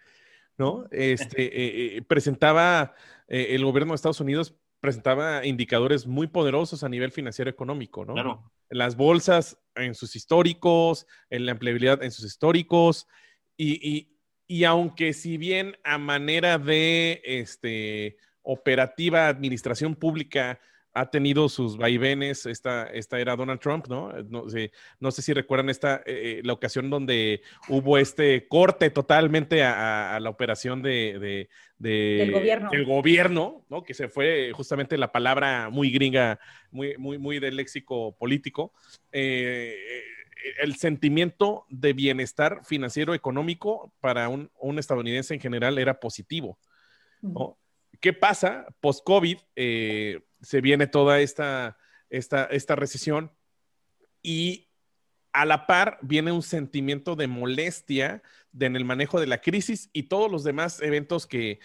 [0.60, 0.86] ¿no?
[0.90, 2.94] Este, eh, eh, presentaba,
[3.28, 8.12] eh, el gobierno de Estados Unidos presentaba indicadores muy poderosos a nivel financiero económico, ¿no?
[8.12, 8.52] Claro.
[8.68, 13.08] Las bolsas en sus históricos, en la empleabilidad en sus históricos,
[13.56, 14.10] y,
[14.46, 20.60] y, aunque si bien a manera de este, operativa administración pública
[20.92, 24.12] ha tenido sus vaivenes, esta, esta era Donald Trump, ¿no?
[24.24, 24.44] No,
[24.98, 30.18] no sé si recuerdan esta, eh, eh, la ocasión donde hubo este corte totalmente a,
[30.20, 31.48] la operación de,
[31.78, 32.70] del gobierno.
[32.70, 33.82] Del gobierno, ¿no?
[33.84, 38.72] Que se fue justamente la palabra muy gringa, muy, muy, muy del léxico político.
[39.12, 39.76] Eh,
[40.60, 46.58] el sentimiento de bienestar financiero económico para un, un estadounidense en general era positivo,
[47.22, 47.59] ¿no?
[48.00, 48.66] ¿Qué pasa?
[48.80, 51.76] Post-COVID, eh, se viene toda esta,
[52.08, 53.32] esta, esta recesión
[54.22, 54.68] y
[55.32, 58.22] a la par viene un sentimiento de molestia
[58.58, 61.60] en el manejo de la crisis y todos los demás eventos que,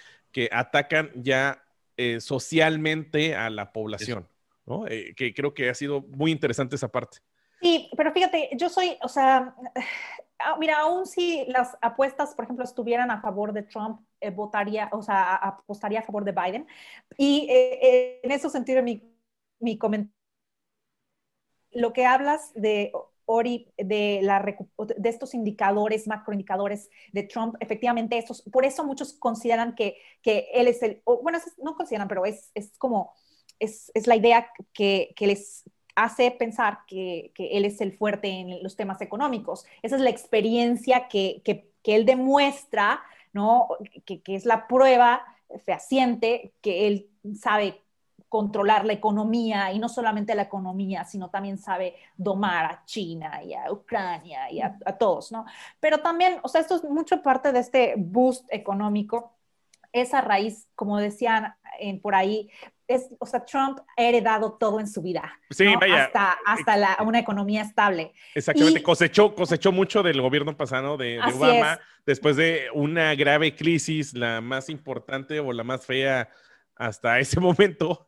[0.52, 1.64] atacan ya
[1.96, 4.28] eh, socialmente a la población,
[4.66, 4.86] ¿no?
[4.86, 7.20] Eh, que creo que ha sido muy interesante esa parte.
[7.62, 9.56] Sí, pero fíjate, yo soy, o sea,
[10.60, 15.02] mira, aún si las apuestas, por ejemplo, estuvieran a favor de Trump, eh, votaría, o
[15.02, 16.68] sea, apostaría a favor de Biden.
[17.18, 19.02] Y eh, en ese sentido, mi,
[19.60, 20.14] mi comentario,
[21.72, 22.92] lo que hablas de
[23.26, 24.44] Ori, de, la,
[24.98, 30.68] de estos indicadores, macroindicadores de Trump, efectivamente, esos, por eso muchos consideran que, que él
[30.68, 33.14] es el, bueno, no consideran, pero es, es como,
[33.60, 35.64] es, es, la idea que, que les
[35.96, 39.66] hace pensar que, él es el fuerte en los temas económicos.
[39.82, 41.42] Esa es la experiencia que,
[41.86, 43.68] que él demuestra, ¿no?
[44.06, 45.24] Que, es la prueba
[45.64, 47.84] fehaciente que él sabe
[48.28, 53.54] controlar la economía y no solamente la economía, sino también sabe domar a China y
[53.54, 55.46] a Ucrania y a, todos, ¿no?
[55.80, 59.34] Pero también, o sea, esto es mucho parte de este boost económico,
[59.94, 61.56] esa raíz, como decían
[62.02, 62.50] por ahí,
[62.88, 65.40] es, o sea, Trump ha heredado todo en su vida.
[65.50, 66.06] Sí, vaya.
[66.06, 68.14] Hasta, hasta una economía estable.
[68.34, 74.42] Exactamente, cosechó, cosechó mucho del gobierno pasado de, Obama, después de una grave crisis, la
[74.42, 76.30] más importante o la más fea
[76.76, 78.08] hasta ese momento,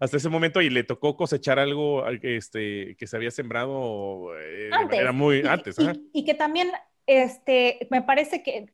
[0.00, 5.14] hasta ese momento y le tocó cosechar algo este, que se había sembrado eh, antes.
[5.14, 5.76] muy antes.
[6.12, 6.70] Y, que también,
[7.08, 8.66] este, me parece que,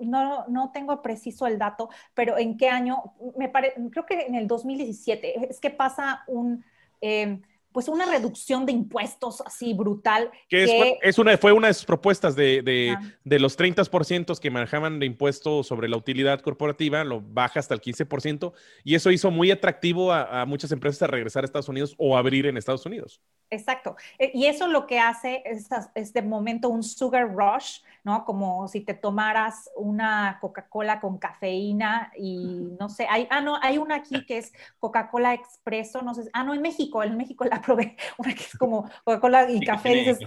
[0.00, 4.48] no, no tengo preciso el dato, pero en qué año, me creo que en el
[4.48, 6.64] 2017, es que pasa un...
[7.02, 7.42] Em,
[7.76, 10.30] pues una reducción de impuestos así brutal.
[10.48, 14.98] Que, Es, una, fue una de sus propuestas de, de, de los 30% que manejaban
[14.98, 19.50] de impuestos sobre la utilidad corporativa, lo baja hasta el 15%, y eso hizo muy
[19.50, 23.20] atractivo a, a muchas empresas a regresar a Estados Unidos o abrir en Estados Unidos.
[23.50, 23.96] Exacto.
[24.18, 28.24] E, y eso lo que hace es, este momento un sugar rush, ¿no?
[28.24, 33.78] Como si te tomaras una Coca-Cola con cafeína y no sé, hay, ah, no, hay
[33.78, 37.60] una aquí que es Coca-Cola Expreso, no sé, ah, no, en México, en México la
[37.66, 40.18] probé, una que es como Coca-Cola y café, dices,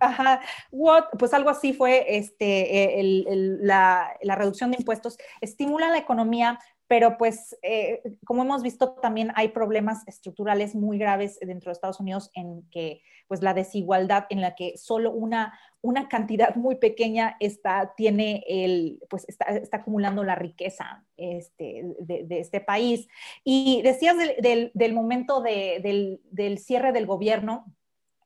[0.00, 1.04] ajá, what?
[1.18, 3.22] Pues algo así fue este, e,
[3.60, 6.58] la, la reducción de impuestos, estimula la economía,
[6.92, 12.00] pero pues eh, como hemos visto también hay problemas estructurales muy graves dentro de Estados
[12.00, 17.38] Unidos en que pues la desigualdad en la que solo una, una cantidad muy pequeña
[17.40, 23.08] está, tiene el, pues está, está acumulando la riqueza este, de, este país.
[23.42, 27.74] Y decías del, del, momento de, del, del cierre del gobierno,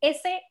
[0.01, 0.43] ese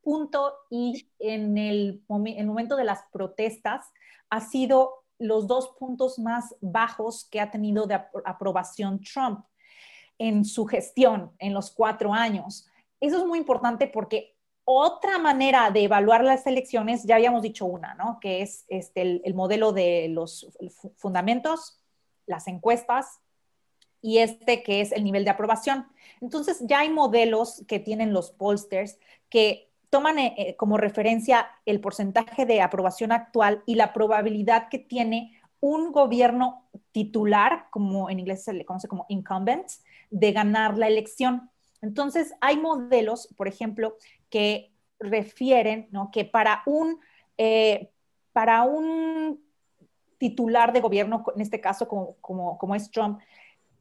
[0.00, 3.84] punto y en el, en el momento de las protestas
[4.30, 9.44] ha sido los dos puntos más bajos que ha tenido de aprobación Trump
[10.18, 12.66] en su gestión en los cuatro años.
[13.00, 17.94] Eso es muy importante porque otra manera de evaluar las elecciones, ya habíamos dicho una,
[17.94, 18.18] ¿no?
[18.20, 20.48] Que es este, el, modelo de los
[20.96, 21.78] fundamentos,
[22.26, 23.20] las encuestas
[24.00, 25.86] y este que es el nivel de aprobación.
[26.20, 28.98] Entonces ya hay modelos que tienen los pollsters
[29.28, 34.80] que toman eh, eh, como referencia el porcentaje de aprobación actual y la probabilidad que
[34.80, 39.68] tiene un gobierno titular, como en inglés se le conoce como incumbent,
[40.10, 41.48] de ganar la elección.
[41.80, 43.96] Entonces, hay modelos, por ejemplo,
[44.30, 46.98] que refieren que para un,
[47.38, 47.92] eh,
[48.32, 49.44] para un
[50.18, 53.20] titular de gobierno, en este caso como, como, como es Trump,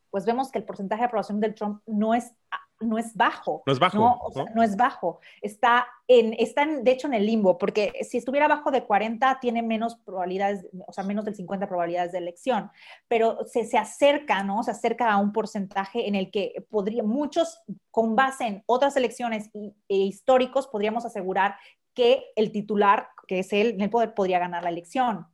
[0.09, 2.33] pues vemos que el porcentaje de aprobación del Trump no es
[2.81, 3.63] no es bajo.
[3.65, 4.31] No es bajo.
[4.55, 5.19] No, es bajo.
[5.41, 9.61] Está, en, está de hecho en el limbo, porque si estuviera bajo de 40, tiene
[9.61, 12.71] menos probabilidades, o sea, menos del 50 probabilidades de elección,
[13.07, 14.63] pero se, se acerca, ¿no?
[14.63, 19.49] Se acerca a un porcentaje en el que podría, muchos, con base en otras elecciones
[19.53, 21.55] e históricos, podríamos asegurar
[21.93, 25.27] que el titular, que es él, en el poder, podría ganar la elección.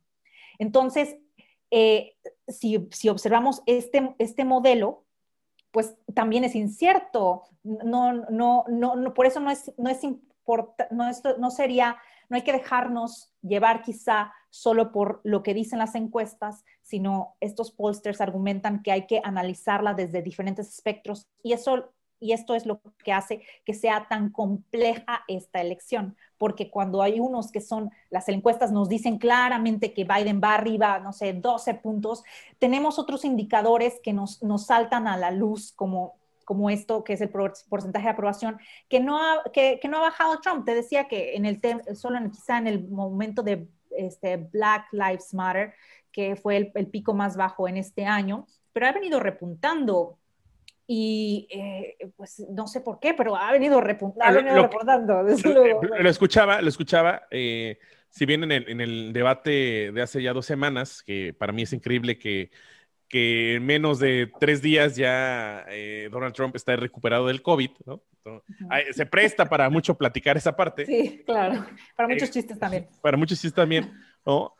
[0.58, 1.16] Entonces,
[1.70, 2.14] eh,
[2.48, 2.76] si,
[3.08, 5.04] observamos este, este modelo,
[5.70, 7.42] pues también es incierto.
[7.62, 11.96] No, no, no, por eso no es, no es, no, no sería
[12.28, 17.70] no hay que dejarnos llevar quizá solo por lo que dicen las encuestas, sino estos
[17.70, 22.80] pollsters argumentan que hay que analizarla desde diferentes espectros y eso y esto es lo
[23.04, 28.28] que hace que sea tan compleja esta elección, porque cuando hay unos que son, las
[28.28, 32.22] encuestas nos dicen claramente que Biden va arriba, no sé, 12 puntos,
[32.58, 36.14] tenemos otros indicadores que nos, nos saltan a la luz como
[36.44, 40.38] como esto, que es el porcentaje de aprobación, que no ha, que, no ha bajado
[40.38, 40.64] Trump.
[40.64, 41.60] Te decía que en el
[41.96, 45.74] solo quizá en el momento de este, Black Lives Matter,
[46.12, 50.18] que fue el pico más bajo en este año, pero ha venido repuntando
[50.86, 55.82] y eh, pues no sé por qué, pero ha venido, reportando, desde luego.
[55.82, 57.78] Lo escuchaba, lo escuchaba, eh,
[58.08, 61.62] si bien en el, en el, debate de hace ya dos semanas, que para mí
[61.62, 62.50] es increíble que,
[63.08, 68.02] que en menos de tres días ya eh, Donald Trump está recuperado del COVID, ¿no?
[68.92, 70.86] se presta para mucho platicar esa parte.
[70.86, 71.66] Sí, claro,
[71.96, 72.88] para muchos chistes también.
[73.00, 73.92] Para muchos chistes también,
[74.24, 74.54] ¿no?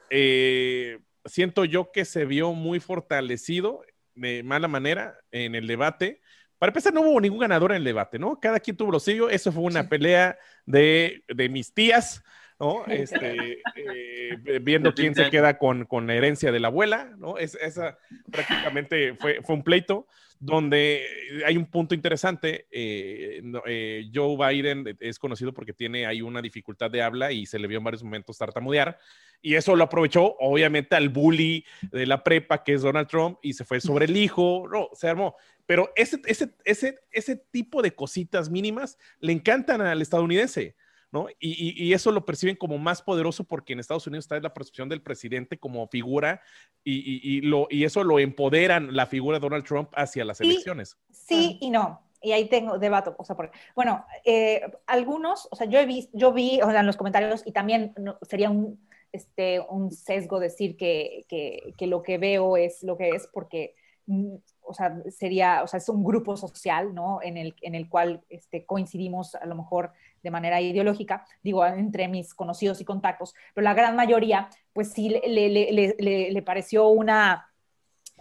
[1.24, 3.82] siento yo que se vio muy fortalecido
[4.16, 6.20] de mala manera en el debate.
[6.58, 8.40] Para empezar, no hubo ningún ganador en el debate, ¿no?
[8.40, 9.28] Cada quien tuvo lo suyo.
[9.30, 12.22] Eso fue una pelea de, de mis tías,
[12.58, 12.84] ¿no?
[12.88, 17.38] Este, eh, viendo quién se queda con, con, la herencia de la abuela, ¿no?
[17.38, 17.98] Es, esa
[18.30, 20.06] prácticamente fue, fue un pleito
[20.38, 21.04] donde
[21.46, 22.66] hay un punto interesante.
[22.70, 27.58] Eh, eh, Joe Biden es conocido porque tiene ahí una dificultad de habla y se
[27.58, 28.98] le vio en varios momentos tartamudear.
[29.40, 33.52] Y eso lo aprovechó, obviamente, al bully de la prepa, que es Donald Trump, y
[33.52, 34.68] se fue sobre el hijo.
[34.70, 35.36] No, se armó.
[35.66, 40.76] Pero ese, ese, ese, ese tipo de cositas mínimas le encantan al estadounidense.
[41.12, 41.26] ¿No?
[41.38, 45.02] Y, eso lo perciben como más poderoso porque en Estados Unidos está la percepción del
[45.02, 46.42] presidente como figura
[46.84, 50.96] y, lo, y eso lo empoderan la figura de Donald Trump hacia las elecciones.
[51.10, 52.02] Sí y no.
[52.22, 56.16] Y ahí tengo debate, o sea, porque, bueno, eh, algunos, o sea, yo he visto,
[56.16, 58.80] yo vi o sea, en los comentarios y también sería un,
[59.12, 63.74] este, un sesgo decir que, que, que lo que veo es lo que es porque
[64.06, 64.36] mm,
[64.66, 67.20] o sea, sería, o sea, es un grupo social, ¿no?
[67.22, 69.92] En el, en el cual este, coincidimos a lo mejor
[70.26, 75.08] de manera ideológica, digo, entre mis conocidos y contactos, pero la gran mayoría, pues sí
[75.08, 77.48] le, le, le, le pareció una,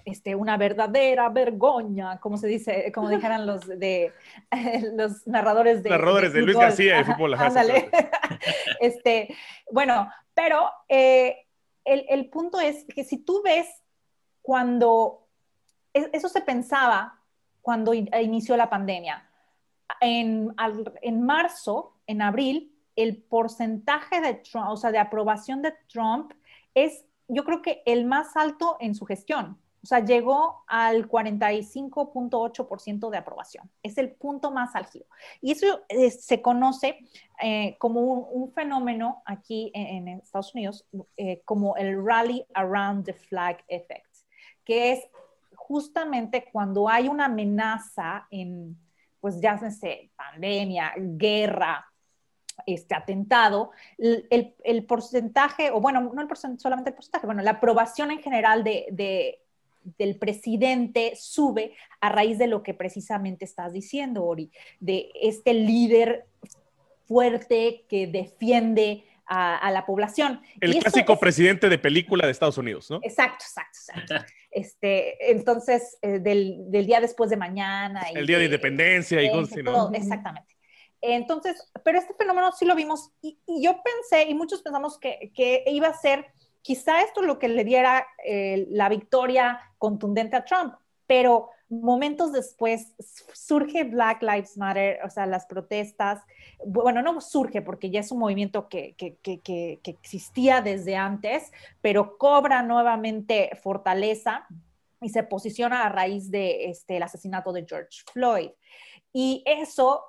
[0.05, 4.13] este, una verdadera vergüenza, como se dice, como dijeran los de
[4.93, 7.35] los narradores de narradores de, Luis García de fútbol.
[8.79, 9.35] este,
[9.71, 11.47] bueno, pero eh,
[11.83, 13.67] el, el punto es que si tú ves
[14.43, 15.25] cuando
[15.93, 17.19] eso se pensaba
[17.65, 19.27] cuando inició la pandemia.
[19.99, 20.53] En,
[21.01, 26.31] en marzo, en abril, el porcentaje de Trump, o sea, de aprobación de Trump
[26.73, 29.59] es, yo creo que el más alto en su gestión.
[29.85, 33.69] O sea, llegó al 45.8% de aprobación.
[33.83, 35.05] Es el punto más álgido.
[35.41, 36.97] Y eso eh, se conoce
[37.39, 40.87] eh, como un, fenómeno aquí en, Estados Unidos,
[41.17, 44.09] eh, como el Rally Around the Flag Effect,
[44.63, 45.07] que es
[45.55, 48.75] justamente cuando hay una amenaza en,
[49.19, 51.85] pues ya sé, pandemia, guerra,
[52.65, 58.11] este atentado, el, porcentaje, o bueno, no el porcentaje, solamente el porcentaje, bueno, la aprobación
[58.11, 59.39] en general de,
[59.97, 66.25] del presidente sube a raíz de lo que precisamente estás diciendo, Ori, de este líder
[67.07, 70.41] fuerte que defiende a, la población.
[70.61, 72.99] El clásico presidente de película de Estados Unidos, ¿no?
[73.01, 74.33] Exacto, exacto, exacto.
[74.51, 78.03] Este, entonces, eh, del, del, día después de mañana.
[78.13, 79.91] el día de independencia y cosas ¿no?
[79.93, 80.54] Exactamente.
[81.13, 85.63] Entonces, pero este fenómeno sí lo vimos y, yo pensé, y muchos pensamos que, que,
[85.67, 86.25] iba a ser
[86.61, 90.73] quizá esto lo que le diera eh, la victoria contundente a Trump,
[91.05, 92.93] pero momentos después
[93.33, 96.21] surge Black Lives Matter, o sea, las protestas,
[96.65, 98.95] bueno, no surge porque ya es un movimiento que,
[99.83, 101.51] existía desde antes,
[101.81, 104.47] pero cobra nuevamente fortaleza
[105.01, 108.49] y se posiciona a raíz de este, asesinato de George Floyd.
[109.13, 110.03] Y eso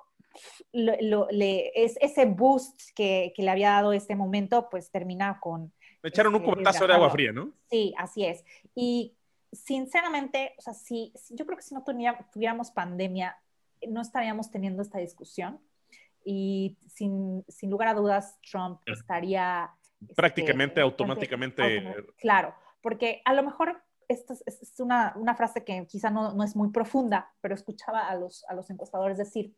[0.71, 5.73] le, es ese boost que, le había dado este momento, pues termina con...
[6.01, 7.51] Le echaron un este, cubetazo de agua fría, ¿no?
[7.69, 8.43] Sí, así es.
[8.75, 9.15] Y
[9.51, 13.37] sinceramente, o sea, si, yo creo que si no tuviéramos pandemia,
[13.87, 15.59] no estaríamos teniendo esta discusión
[16.23, 19.71] y sin, sin lugar a dudas Trump estaría...
[20.01, 21.95] Este, Prácticamente, automáticamente.
[22.17, 26.55] claro, porque a lo mejor esta es, una, una, frase que quizá no, no, es
[26.55, 29.55] muy profunda, pero escuchaba a los, a los encuestadores decir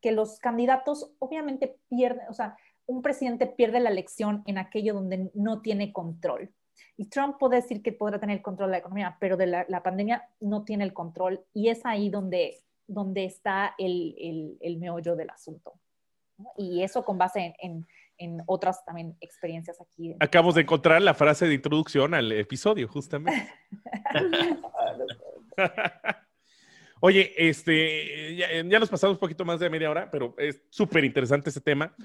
[0.00, 2.56] que los candidatos obviamente pierden, o sea,
[2.86, 6.52] un presidente pierde la elección en aquello donde no tiene control.
[6.96, 10.28] Y Trump puede decir que podrá tener control de la economía, pero de la, pandemia
[10.40, 15.30] no tiene el control y es ahí donde, donde está el, el, el meollo del
[15.30, 15.74] asunto.
[16.56, 17.86] Y eso con base en,
[18.18, 20.14] en otras también experiencias aquí.
[20.20, 23.48] Acabamos de encontrar la frase de introducción al episodio, justamente.
[27.04, 31.50] Oye, este, ya, nos pasamos un poquito más de media hora, pero es súper interesante
[31.50, 31.96] ese tema.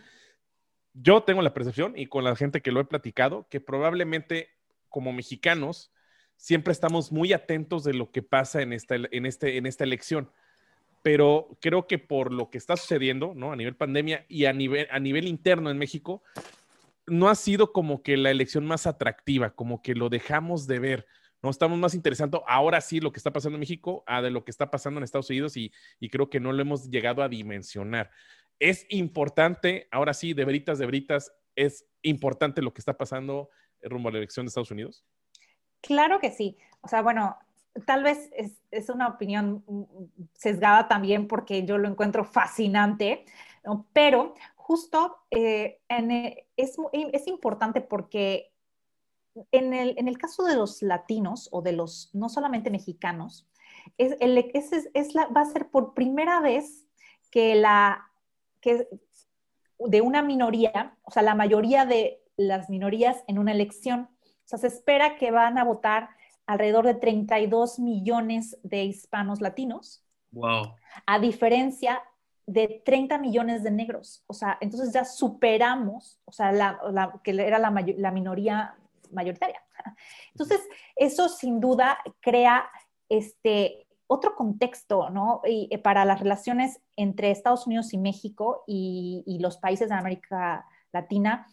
[0.93, 4.49] Yo tengo la percepción, y con la gente que lo he platicado, que probablemente
[4.89, 5.91] como mexicanos
[6.35, 10.31] siempre estamos muy atentos de lo que pasa en esta, en este, en esta elección
[11.03, 13.53] pero creo que por lo que está sucediendo, ¿no?
[13.53, 16.21] A nivel pandemia y a nivel, a nivel interno en México,
[17.05, 21.07] no ha sido como que la elección más atractiva, como que lo dejamos de ver,
[21.41, 21.49] ¿no?
[21.49, 24.51] Estamos más interesando ahora sí lo que está pasando en México a de lo que
[24.51, 28.11] está pasando en Estados Unidos y, y creo que no lo hemos llegado a dimensionar.
[28.59, 33.49] Es importante, ahora sí, de veritas, de veritas, es importante lo que está pasando
[33.81, 35.05] rumbo a la elección de Estados Unidos.
[35.81, 36.57] Claro que sí.
[36.81, 37.37] O sea, bueno,
[37.85, 38.29] tal vez
[38.71, 39.63] es, una opinión
[40.33, 43.25] sesgada también porque yo lo encuentro fascinante,
[43.93, 48.51] pero justo eh, eh, es, importante porque
[49.51, 53.47] en el, caso de los latinos o de los no solamente mexicanos,
[53.97, 56.87] es, va a ser por primera vez
[57.31, 58.07] que la
[58.61, 58.87] que
[59.79, 64.59] de una minoría, o sea, la mayoría de las minorías en una elección, o sea,
[64.59, 66.09] se espera que van a votar
[66.45, 70.03] alrededor de 32 millones de hispanos latinos.
[70.31, 70.75] Wow.
[71.05, 72.01] A diferencia
[72.47, 74.23] de 30 millones de negros.
[74.25, 78.75] O sea, entonces ya superamos, o sea, la, que era la, la, minoría
[79.11, 79.61] mayoritaria.
[80.31, 80.61] Entonces,
[80.95, 82.69] eso sin duda crea
[83.09, 85.41] este otro contexto, ¿no?
[85.45, 89.95] Y, eh, para las relaciones entre Estados Unidos y México y, y los países de
[89.95, 91.47] América Latina,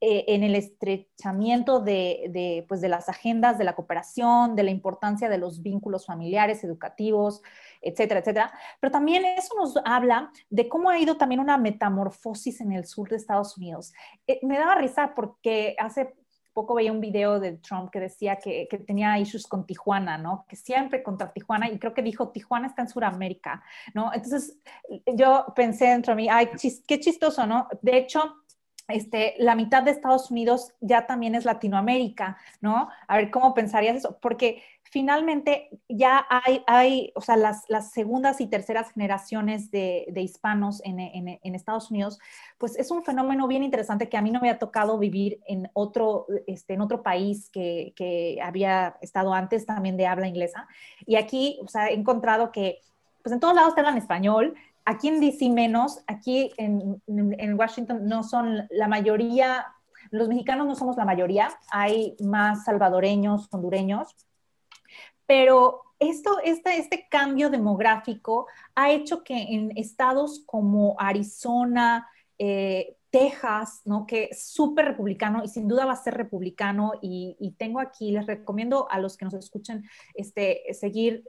[0.00, 5.28] eh, en el estrechamiento de, pues de las agendas de la cooperación, de la importancia
[5.28, 7.42] de los vínculos familiares, educativos,
[7.82, 8.52] etcétera, etcétera.
[8.78, 13.08] Pero también eso nos habla de cómo ha ido también una metamorfosis en el sur
[13.08, 13.92] de Estados Unidos.
[14.28, 16.14] Eh, me daba risa porque hace
[16.58, 20.44] poco veía un video de Trump que decía que, que, tenía issues con Tijuana, ¿no?
[20.48, 23.62] Que siempre contra Tijuana, y creo que dijo, Tijuana está en Sudamérica,
[23.94, 24.10] ¿no?
[24.12, 24.58] Entonces
[25.14, 26.48] yo pensé dentro de mí, ay,
[26.84, 27.68] qué chistoso, ¿no?
[27.80, 28.34] De hecho,
[28.88, 32.88] este, la mitad de Estados Unidos ya también es Latinoamérica, ¿no?
[33.06, 34.18] A ver, ¿cómo pensarías eso?
[34.20, 40.22] Porque finalmente ya hay, hay o sea, las, las segundas y terceras generaciones de, de
[40.22, 42.18] hispanos en, en, Estados Unidos,
[42.56, 45.68] pues es un fenómeno bien interesante que a mí no me ha tocado vivir en
[45.74, 50.66] otro, este, en otro país que, que había estado antes también de habla inglesa.
[51.04, 52.80] Y aquí, o sea, he encontrado que
[53.22, 54.54] pues en todos lados te hablan español,
[54.88, 57.02] aquí en DC menos, aquí en,
[57.58, 59.66] Washington no son la mayoría,
[60.10, 64.16] los mexicanos no somos la mayoría, hay más salvadoreños, hondureños,
[65.26, 72.08] pero esto, este, este cambio demográfico ha hecho que en estados como Arizona,
[72.38, 74.06] eh, Texas, ¿no?
[74.06, 76.92] Que es súper republicano y sin duda va a ser republicano.
[77.00, 79.84] Y, tengo aquí, les recomiendo a los que nos escuchen
[80.14, 81.24] este, seguir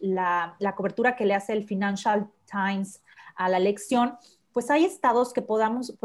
[0.00, 3.02] la, cobertura que le hace el Financial Times
[3.36, 4.16] a la elección.
[4.52, 5.96] Pues hay estados que podamos,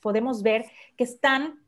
[0.00, 1.60] podemos ver que están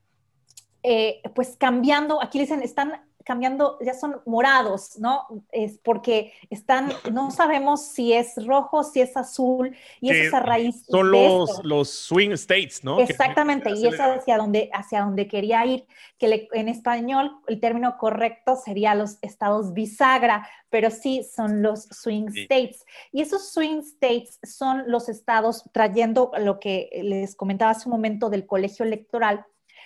[0.83, 5.27] eh, pues cambiando, aquí dicen, están cambiando, ya son morados, ¿no?
[5.53, 10.41] Es porque están, no sabemos si es rojo, si es azul, y eso es a
[10.41, 12.99] raíz Son los, los swing states, ¿no?
[13.01, 15.85] Exactamente, y eso hacia donde, hacia donde quería ir,
[16.17, 22.29] que en español el término correcto sería los estados bisagra, pero sí son los swing
[22.29, 22.87] states.
[23.13, 28.31] Y esos swing states son los estados, trayendo lo que les comentaba hace un momento
[28.31, 29.45] del colegio electoral,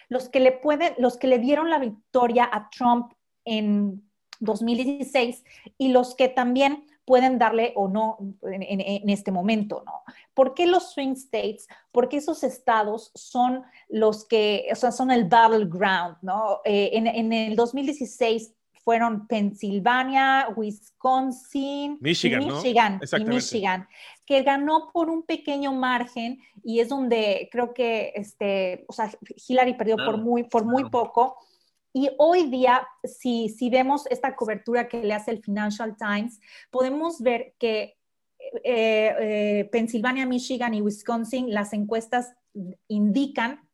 [0.09, 3.12] los que le pueden, los que le dieron la victoria a Trump
[3.45, 4.03] en
[4.40, 5.45] 2016
[5.78, 10.03] y los que también pueden darle o no en, este momento, ¿no?
[10.34, 11.66] ¿Por qué los swing states?
[11.90, 16.61] Porque esos estados son los que, o sea, son el battleground, ¿no?
[16.64, 23.88] Eh, en, el 2016 fueron Pensilvania, Wisconsin, Michigan, Michigan, y Michigan,
[24.24, 29.11] que ganó por un pequeño margen y es donde creo que, este, o sea,
[29.49, 31.36] Hillary perdió por muy, por muy poco
[31.93, 36.40] y hoy día, si, si vemos esta cobertura que le hace el Financial Times,
[36.70, 37.97] podemos ver que
[38.64, 42.34] eh, eh, Pensilvania, Michigan y Wisconsin, las encuestas
[42.88, 43.68] indican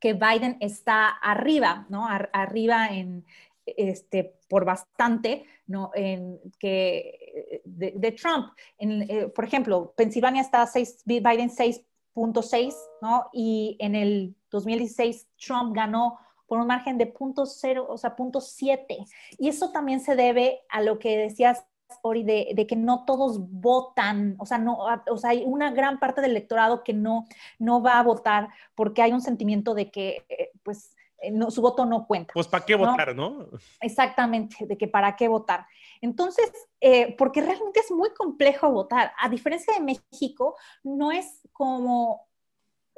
[0.00, 2.06] que Biden está arriba, ¿no?
[2.08, 3.24] arriba en,
[3.66, 5.90] este, por bastante, ¿no?
[5.94, 8.52] En que de, Trump.
[8.78, 13.28] Eh, por ejemplo, Pensilvania está 6, Biden 6.6, ¿no?
[13.32, 16.18] Y en el 2016 Trump ganó
[16.48, 19.04] por un margen de punto cero, o sea, punto siete.
[19.38, 21.64] Y eso también se debe a lo que decías
[22.02, 24.78] Ori, de, que no todos votan, o sea, no,
[25.10, 27.24] o sea, hay una gran parte del electorado que no,
[27.58, 31.62] no va a votar porque hay un sentimiento de que, eh, pues, eh, no, su
[31.62, 32.32] voto no cuenta.
[32.34, 33.48] Pues, ¿para qué votar, no?
[33.80, 35.66] Exactamente, de que para qué votar.
[36.00, 39.12] Entonces, eh, porque realmente es muy complejo votar.
[39.18, 42.27] A diferencia de México, no es como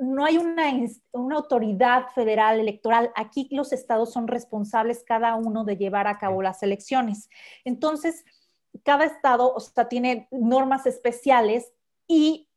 [0.01, 0.73] no hay una,
[1.13, 3.13] una, autoridad federal electoral.
[3.15, 7.29] Aquí los estados son responsables cada uno de llevar a cabo las elecciones.
[7.65, 8.25] Entonces,
[8.83, 11.73] cada estado o sea, tiene normas especiales
[12.09, 12.49] y,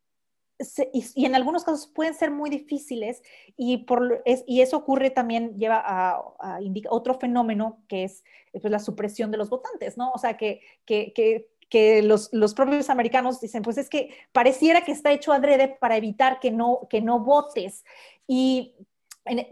[0.94, 3.22] y, en algunos casos pueden ser muy difíciles
[3.58, 8.24] y, por, y eso ocurre también, lleva a, a otro fenómeno que es
[8.54, 10.12] pues, la supresión de los votantes, ¿no?
[10.12, 14.82] O sea, que, que, que que los, los, propios americanos dicen, pues es que pareciera
[14.82, 17.84] que está hecho adrede para evitar que no, que no votes.
[18.28, 18.76] Y,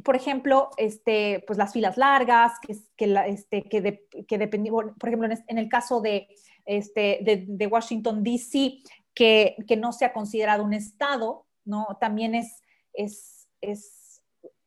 [0.03, 5.57] por ejemplo, este, pues las filas largas, que, que, este, que, que por ejemplo, en,
[5.57, 6.27] el caso de,
[6.63, 8.83] este, de Washington, D.C.,
[9.15, 11.97] que, que, no se ha considerado un estado, ¿no?
[11.99, 12.61] También es,
[12.93, 14.21] es, es,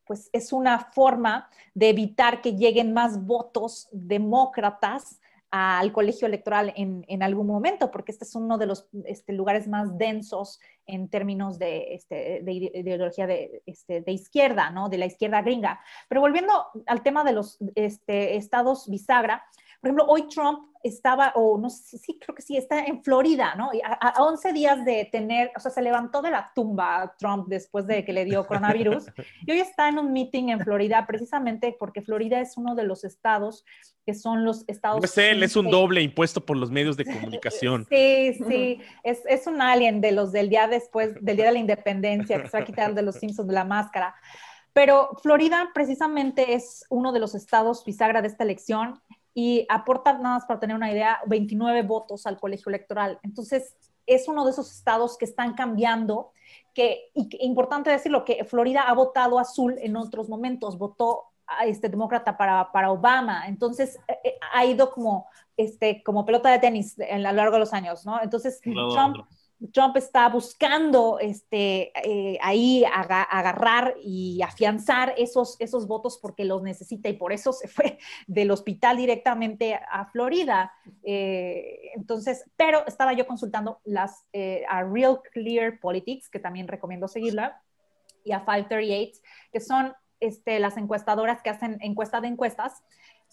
[0.05, 5.21] pues es una forma de evitar que lleguen más votos demócratas
[5.57, 9.69] al colegio electoral en, en, algún momento, porque este es uno de los este, lugares
[9.69, 14.89] más densos en términos de, este, de ideología de, este, de, izquierda, ¿no?
[14.89, 15.79] De la izquierda gringa.
[16.09, 16.51] Pero volviendo
[16.87, 19.45] al tema de los este, estados bisagra,
[19.85, 23.53] por ejemplo, hoy Trump estaba, o no sé, sí, creo que sí, está en Florida,
[23.53, 23.69] ¿no?
[23.83, 27.85] A, a, 11 días de tener, o sea, se levantó de la tumba Trump después
[27.85, 29.05] de que le dio coronavirus
[29.45, 33.03] y hoy está en un meeting en Florida precisamente porque Florida es uno de los
[33.03, 33.63] estados
[34.07, 35.01] que son los estados...
[35.01, 37.85] Pues él es un doble impuesto por los medios de comunicación.
[37.89, 41.59] Sí, sí, es, es un alien de los del día después, del día de la
[41.59, 44.15] independencia, que se va a quitar de los Simpsons de la máscara.
[44.73, 48.99] Pero Florida precisamente es uno de los estados bisagra de esta elección
[49.37, 53.19] y aporta, nada más para tener una idea, 29 votos al colegio electoral.
[53.21, 53.75] Entonces,
[54.07, 56.31] es uno de esos estados que están cambiando,
[56.73, 61.89] que, y importante decirlo, que Florida ha votado azul en otros momentos, votó a este
[61.89, 65.27] demócrata para, para Obama, entonces eh, eh, ha ido como,
[65.57, 68.21] este, como pelota de tenis a lo largo de los años, ¿no?
[68.21, 69.17] Entonces, Trump
[69.71, 77.09] Trump está buscando este, eh, ahí agarrar y afianzar esos, esos votos porque los necesita
[77.09, 77.97] y por eso se fue
[78.27, 80.73] del hospital directamente a Florida.
[81.03, 87.07] Eh, entonces, pero estaba yo consultando las, eh, a Real Clear Politics, que también recomiendo
[87.07, 87.61] seguirla,
[88.23, 92.83] y a 538, que son este, las encuestadoras que hacen encuesta de encuestas.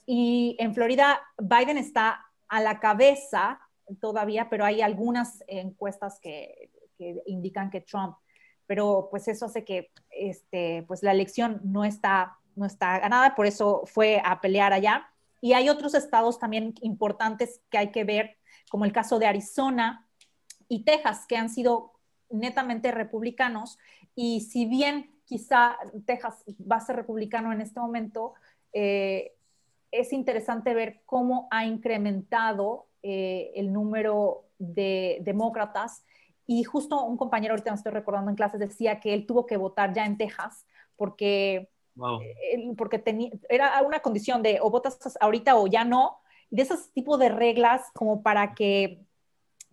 [0.07, 3.61] Y en Florida, Biden está a la cabeza
[3.97, 6.71] todavía, pero hay algunas encuestas que,
[7.27, 8.17] indican que Trump,
[8.67, 13.47] pero pues eso hace que este, pues la elección no está, no está ganada, por
[13.47, 15.09] eso fue a pelear allá.
[15.41, 18.37] Y hay otros estados también importantes que hay que ver,
[18.71, 20.07] como el caso de Arizona
[20.69, 21.93] y Texas, que han sido
[22.31, 23.79] netamente republicanos.
[24.15, 25.77] Y si bien quizá
[26.07, 28.35] Texas va a ser republicano en este momento,
[28.73, 29.35] eh,
[29.93, 36.05] es interesante ver cómo ha incrementado eh, el número de demócratas.
[36.47, 39.57] Y justo un compañero, ahorita me estoy recordando en clases, decía que él tuvo que
[39.57, 40.67] votar ya en Texas
[40.97, 43.03] porque, eh, porque
[43.49, 46.19] era una condición de o votas ahorita o ya no,
[46.51, 49.05] de esos tipos de reglas como para que,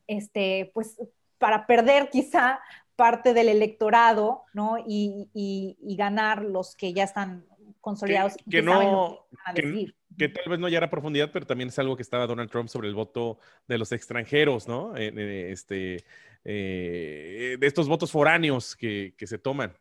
[0.07, 0.97] este, pues,
[1.37, 2.59] para perder quizá
[2.95, 4.77] parte del electorado, ¿no?
[4.85, 7.45] Y, y, ganar los que ya están
[7.79, 8.35] consolidados.
[8.49, 12.49] Que, no, que tal vez no hallara profundidad, pero también es algo que estaba Donald
[12.49, 14.95] Trump sobre el voto de los extranjeros, ¿no?
[14.95, 16.03] este,
[16.45, 19.73] eh, de estos votos foráneos que, que, se toman.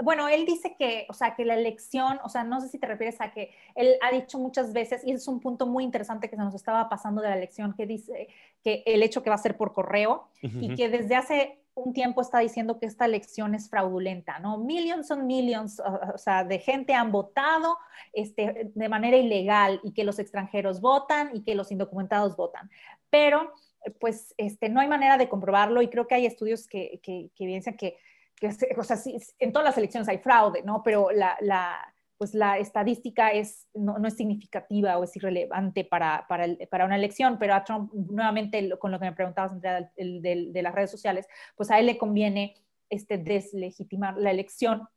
[0.00, 2.86] Bueno, él dice que, o sea, que la elección, o sea, no sé si te
[2.86, 6.36] refieres a que él ha dicho muchas veces, y es un punto muy interesante que
[6.36, 8.28] se nos estaba pasando de la elección, que dice
[8.62, 12.20] que el hecho que va a ser por correo y que desde hace un tiempo
[12.20, 14.58] está diciendo que esta elección es fraudulenta, ¿no?
[14.58, 17.78] Millions son millions, o sea, de gente han votado
[18.12, 22.70] este, de manera ilegal y que los extranjeros votan y que los indocumentados votan.
[23.10, 23.52] Pero,
[24.00, 27.44] pues, este, no hay manera de comprobarlo y creo que hay estudios que, que, que
[27.44, 27.98] evidencian que,
[28.34, 30.82] que, o sea, sí, en todas las elecciones hay fraude, ¿no?
[30.82, 36.84] Pero la, la pues la estadística es, no, es significativa o es irrelevante para, para,
[36.84, 40.90] una elección, pero a Trump, nuevamente, con lo que me preguntabas de, de, las redes
[40.90, 42.56] sociales, pues a él le conviene
[42.90, 44.88] este, deslegitimar la elección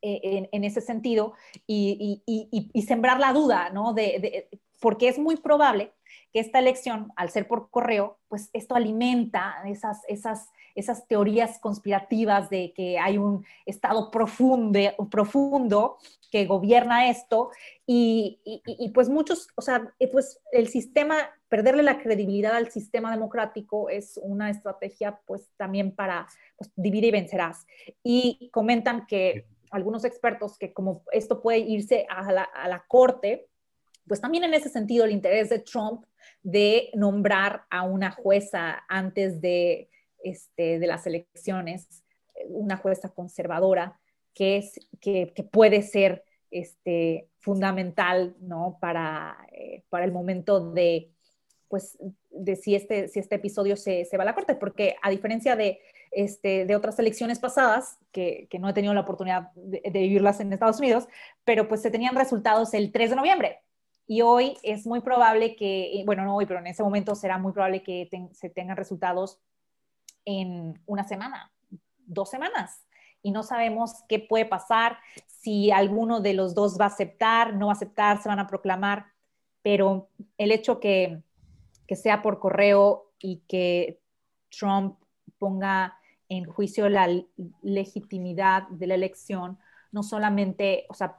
[0.00, 1.34] eh, en, ese sentido
[1.66, 3.92] y, y, y, sembrar la duda, ¿no?
[3.92, 4.48] De,
[4.80, 5.92] porque es muy probable
[6.32, 12.50] que esta elección, al ser por correo, pues esto alimenta esas, esas, esas teorías conspirativas
[12.50, 14.78] de que hay un estado profundo,
[15.10, 15.98] profundo
[16.30, 17.50] que gobierna esto
[17.86, 21.16] y, y, pues muchos, o sea, pues el sistema,
[21.48, 27.10] perderle la credibilidad al sistema democrático es una estrategia pues también para pues, dividir y
[27.10, 27.66] vencerás.
[28.02, 33.48] Y comentan que algunos expertos que como esto puede irse a la, a la corte,
[34.06, 36.04] pues también en ese sentido el interés de Trump
[36.42, 39.90] de nombrar a una jueza antes de,
[40.22, 42.02] este, de las elecciones,
[42.48, 44.00] una jueza conservadora,
[44.34, 48.78] que, es, que, puede ser este, fundamental ¿no?
[48.80, 51.10] para, eh, para el momento de,
[51.68, 51.98] pues,
[52.30, 55.56] de si este, si este episodio se, se va a la corte, porque a diferencia
[55.56, 60.00] de, este, de otras elecciones pasadas, que, que no he tenido la oportunidad de, de,
[60.00, 61.08] vivirlas en Estados Unidos,
[61.44, 63.60] pero pues se tenían resultados el 3 de noviembre.
[64.06, 67.38] Y hoy es muy probable que, eh, bueno, no hoy, pero en ese momento será
[67.38, 69.38] muy probable que se tengan resultados
[70.24, 71.50] en una semana,
[72.06, 72.84] dos semanas.
[73.22, 77.66] Y no sabemos qué puede pasar, si alguno de los dos va a aceptar, no
[77.66, 79.06] va a aceptar, se van a proclamar.
[79.62, 80.08] Pero
[80.38, 81.22] el hecho que,
[81.86, 84.00] que sea por correo y que
[84.50, 84.98] Trump
[85.38, 85.96] ponga
[86.28, 87.08] en juicio la
[87.62, 89.58] legitimidad de la elección,
[89.92, 91.18] no solamente, o sea,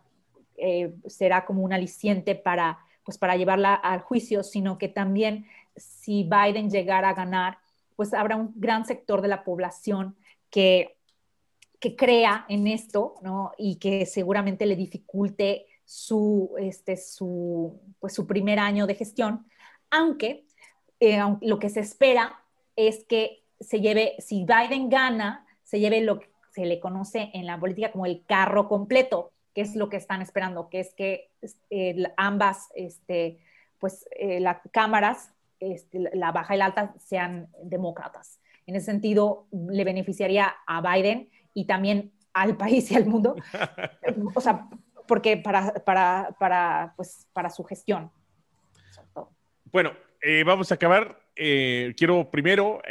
[0.57, 5.45] eh, será como un aliciente para, pues, para llevarla al juicio, sino que también
[5.75, 7.59] si Biden llegara a ganar,
[7.95, 10.15] pues habrá un gran sector de la población
[10.49, 10.97] que,
[11.79, 13.51] que crea en esto, ¿no?
[13.57, 19.45] Y que seguramente le dificulte su, este, su, pues, su primer año de gestión,
[19.89, 20.45] aunque
[20.99, 22.39] eh, lo que se espera
[22.75, 27.45] es que se lleve, si Biden gana, se lleve lo que se le conoce en
[27.45, 31.31] la política como el carro completo, qué es lo que están esperando, que es que
[31.69, 33.39] eh, ambas, este,
[33.79, 35.32] pues, eh, las cámaras,
[35.71, 38.39] este, la baja y la alta, sean demócratas.
[38.65, 43.35] En ese sentido, le beneficiaría a Biden y también al país y al mundo,
[44.33, 44.67] o sea,
[45.07, 48.11] porque para, para, para, pues, para su gestión.
[49.65, 49.91] Bueno,
[50.21, 51.19] eh, vamos a acabar.
[51.35, 52.81] quiero primero,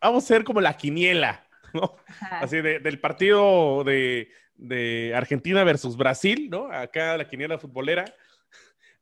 [0.00, 1.44] vamos a ser como la quiniela,
[1.74, 1.96] ¿no?
[2.30, 6.70] Así del partido de, de Argentina versus Brasil, ¿no?
[6.70, 8.04] Acá la quiniela futbolera.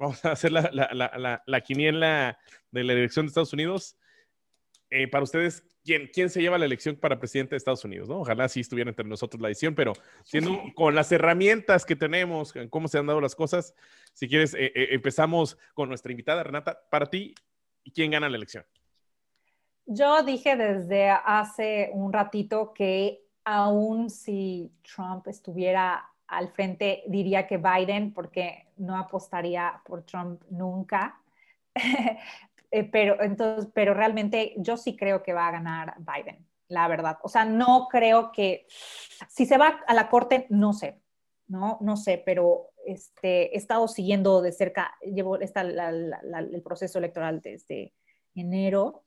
[0.01, 2.39] Vamos a hacer la, la, la, quiniela
[2.71, 3.99] de la elección de Estados Unidos.
[4.89, 8.09] Eh, para ustedes, ¿quién, ¿quién se lleva la elección para presidente de Estados Unidos?
[8.09, 8.21] ¿no?
[8.21, 9.93] Ojalá sí estuviera entre nosotros la edición, pero
[10.25, 13.75] siendo, con las herramientas que tenemos, cómo se han dado las cosas,
[14.15, 16.81] si quieres, eh, eh, empezamos con nuestra invitada, Renata.
[16.91, 17.35] Para ti,
[17.95, 18.65] ¿quién gana la elección?
[19.85, 27.59] Yo dije desde hace un ratito que aún si Trump estuviera al frente, diría que
[27.59, 31.21] Biden, porque no apostaría por Trump nunca.
[32.73, 37.19] Eh, pero, entonces, pero realmente yo sí creo que va a ganar Biden, la verdad.
[37.25, 38.69] O sea, no creo que,
[39.29, 41.01] si se va a la corte, no sé,
[41.49, 47.41] no, no sé, pero este, he estado siguiendo de cerca, llevo esta, el proceso electoral
[47.41, 47.93] desde
[48.37, 49.03] enero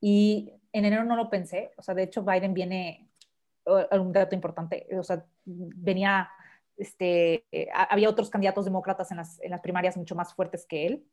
[0.00, 3.08] y en enero no lo pensé, o sea, de hecho Biden viene
[3.92, 6.30] un dato importante, o sea, venía,
[6.78, 10.86] este, eh, había otros candidatos demócratas en las, en las, primarias mucho más fuertes que
[10.86, 11.06] él.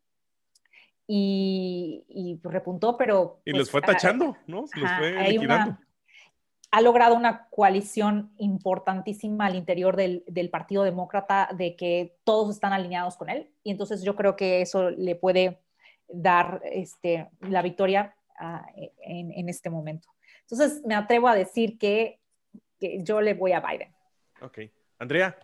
[1.08, 3.42] Y, y repuntó, pero...
[3.46, 4.66] Y los fue pues, tachando, ¿no?
[4.68, 5.78] Se los fue liquidando.
[6.72, 12.74] ha logrado una coalición importantísima al interior del, del, Partido Demócrata de que todos están
[12.74, 13.52] alineados con él.
[13.64, 15.62] Y entonces yo creo que eso le puede
[16.08, 18.66] dar este, la victoria uh,
[19.04, 20.10] en, en, este momento.
[20.42, 22.20] Entonces me atrevo a decir que
[22.80, 23.94] que yo le voy a Biden.
[24.42, 24.60] Ok.
[25.00, 25.38] Andrea.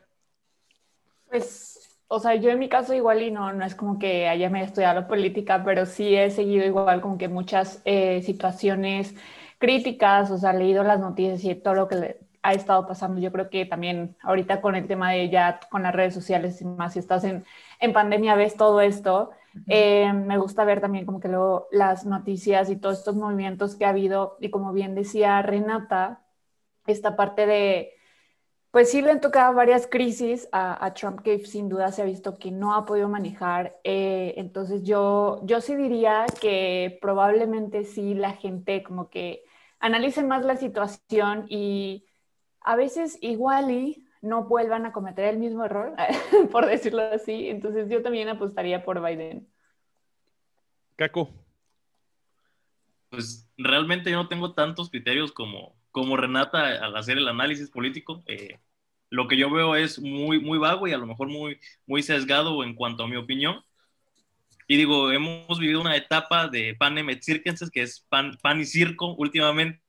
[1.32, 1.80] Pues,
[2.10, 4.64] o sea, yo en mi caso igual y no, no es como que haya me
[4.64, 9.16] estudiado política, pero sí he seguido igual como que muchas eh, situaciones
[9.60, 13.22] críticas, o sea, he leído las noticias y todo lo que le ha estado pasando.
[13.22, 16.66] Yo creo que también ahorita con el tema de ya con las redes sociales y
[16.66, 17.46] más, si estás en,
[17.80, 19.32] en pandemia, ves todo esto.
[19.68, 23.86] Eh, me gusta ver también como que luego las noticias y todos estos movimientos que
[23.86, 26.24] ha habido y como bien decía Renata,
[26.88, 27.94] esta parte de,
[28.72, 32.40] pues sí le han tocado varias crisis a, Trump que sin duda se ha visto
[32.40, 33.78] que no ha podido manejar.
[33.84, 39.44] Eh, entonces yo, yo sí diría que probablemente sí la gente como que
[39.80, 42.06] analice más la situación y
[42.62, 45.94] a veces igual y no vuelvan a cometer el mismo error,
[46.52, 47.50] por decirlo así.
[47.50, 49.50] Entonces yo también apostaría por Biden.
[50.96, 51.30] Caco.
[53.10, 58.24] Pues realmente yo no tengo tantos criterios como, como Renata al hacer el análisis político.
[58.28, 58.60] Eh,
[59.10, 62.64] lo que yo veo es muy, muy vago y a lo mejor muy, muy sesgado
[62.64, 63.64] en cuanto a mi opinión.
[64.68, 68.66] Y digo, hemos vivido una etapa de panem et circenses, que es pan, pan y
[68.66, 69.82] circo últimamente.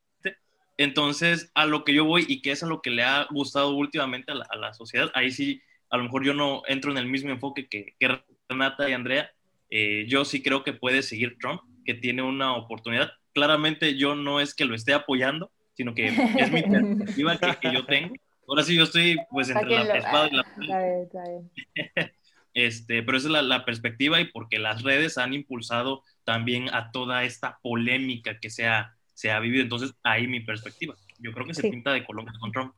[0.76, 3.70] Entonces, a lo que yo voy y que es a lo que le ha gustado
[3.76, 7.30] últimamente a la, sociedad, ahí sí, a lo mejor yo no entro en el mismo
[7.30, 9.30] enfoque que, que Renata y Andrea.
[9.70, 13.12] Eh, yo sí creo que puede seguir Trump, que tiene una oportunidad.
[13.34, 16.16] Claramente yo no es que lo esté apoyando, sino que es
[16.53, 18.14] mi perspectiva que, yo tengo.
[18.47, 22.12] Ahora sí, yo estoy pues entre la espada y la...
[22.55, 27.25] Este, pero esa es la, perspectiva y porque las redes han impulsado también a toda
[27.25, 29.62] esta polémica que se ha, se ha vivido.
[29.62, 30.95] Entonces, ahí mi perspectiva.
[31.18, 32.75] Yo creo que se pinta de Colombia con Trump.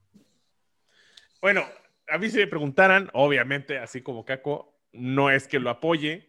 [1.40, 1.64] Bueno,
[2.09, 6.28] a mí si me preguntaran, obviamente, así como Caco, no es que lo apoye,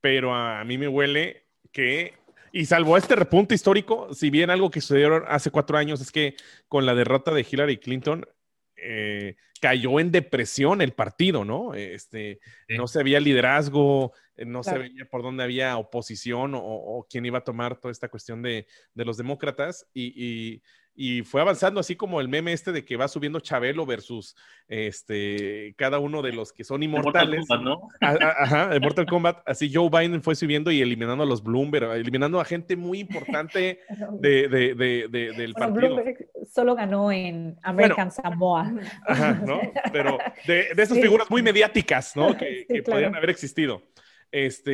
[0.00, 2.14] pero a mí me huele que,
[2.58, 6.34] y salvo este repunte histórico, si bien algo que sucedió hace cuatro años es que
[6.66, 8.26] con la derrota de Hillary Clinton,
[8.74, 11.74] eh, cayó en depresión el partido, ¿no?
[11.74, 17.26] Este, No se veía liderazgo, eh, no se veía por dónde había oposición o, quién
[17.26, 20.62] iba a tomar toda esta cuestión de, los demócratas y, y
[21.24, 24.34] fue avanzando así como el meme este de que va subiendo Chabelo versus
[24.66, 27.46] este cada uno de los que son inmortales.
[27.48, 27.88] Mortal Kombat, ¿no?
[28.40, 29.38] Ajá, de Mortal Kombat.
[29.46, 33.80] Así Joe Biden fue subiendo y eliminando a los Bloomberg, eliminando a gente muy importante
[34.20, 35.94] de, de, de, del partido.
[35.94, 38.72] Bloomberg solo ganó en American Samoa.
[39.06, 39.60] Ajá, ¿no?
[39.92, 42.28] Pero de, esas figuras muy mediáticas, ¿no?
[42.38, 43.82] Que, que podían haber existido.
[44.30, 44.72] Este,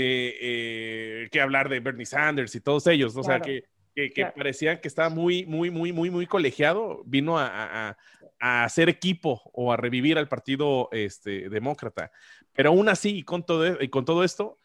[1.21, 3.21] eh, que hablar de Bernie Sanders y todos ellos, ¿no?
[3.21, 3.65] o sea, que
[3.95, 7.97] que, parecían que estaba muy, muy, muy, muy, muy colegiado, vino a,
[8.41, 12.11] hacer equipo o a revivir al partido este, demócrata.
[12.53, 14.59] Pero aún así, y con, todo, e, y con todo esto,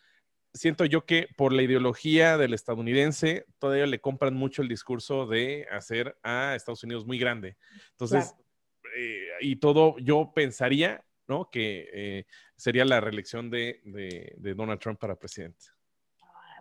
[0.53, 5.65] siento yo que por la ideología del estadounidense, todavía le compran mucho el discurso de
[5.71, 7.55] hacer a Estados Unidos muy grande.
[7.91, 8.36] Entonces,
[8.97, 11.49] eh, y todo, yo pensaría, ¿no?
[11.49, 12.25] Que eh,
[12.57, 15.67] sería la reelección de, de Donald Trump para presidente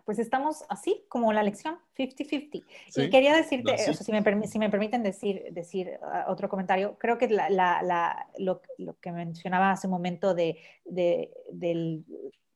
[0.09, 2.63] pues estamos así como la lección, 50-50.
[2.95, 7.29] Y quería decirte, si, me si, me permiten decir, decir ah, otro comentario, creo que
[7.29, 12.05] lo, que mencionaba hace un momento de, del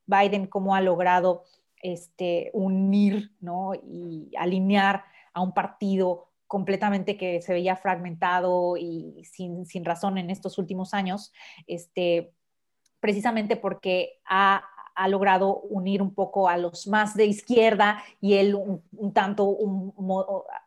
[0.04, 1.44] Biden, cómo ha logrado
[1.80, 3.70] este, unir ¿no?
[3.76, 10.28] y alinear a un partido completamente que se veía fragmentado y sin, sin razón en
[10.28, 11.32] estos últimos años,
[11.68, 12.34] este,
[12.98, 18.54] precisamente porque ha ha logrado unir un poco a los más de izquierda y él
[18.54, 19.92] un, tanto un,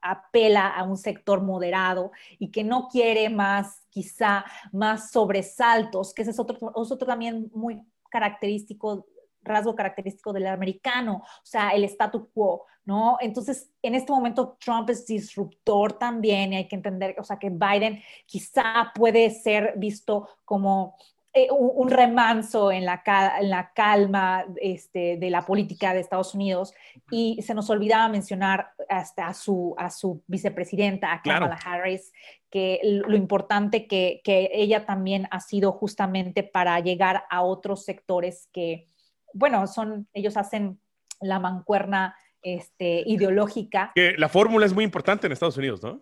[0.01, 6.31] apela a un sector moderado y que no quiere más, quizá, más sobresaltos, que ese
[6.31, 9.05] es otro, otro también muy característico
[9.47, 13.17] rasgo característico del americano, o sea, el statu quo, ¿no?
[13.19, 17.49] Entonces, en este momento Trump es disruptor también y hay que entender, o sea, que
[17.49, 20.97] Biden quizá puede ser visto como
[21.37, 23.03] eh, un, remanso en la,
[23.39, 26.73] en la calma este, de la política de Estados Unidos
[27.11, 32.11] y se nos olvidaba mencionar hasta a su, a su vicepresidenta, Kamala Harris,
[32.49, 38.49] que lo importante que, que, ella también ha sido justamente para llegar a otros sectores
[38.51, 38.87] que,
[39.31, 40.79] bueno, son, ellos hacen
[41.21, 43.91] la mancuerna este, ideológica.
[43.93, 46.01] Que la fórmula es muy importante en Estados Unidos, ¿no?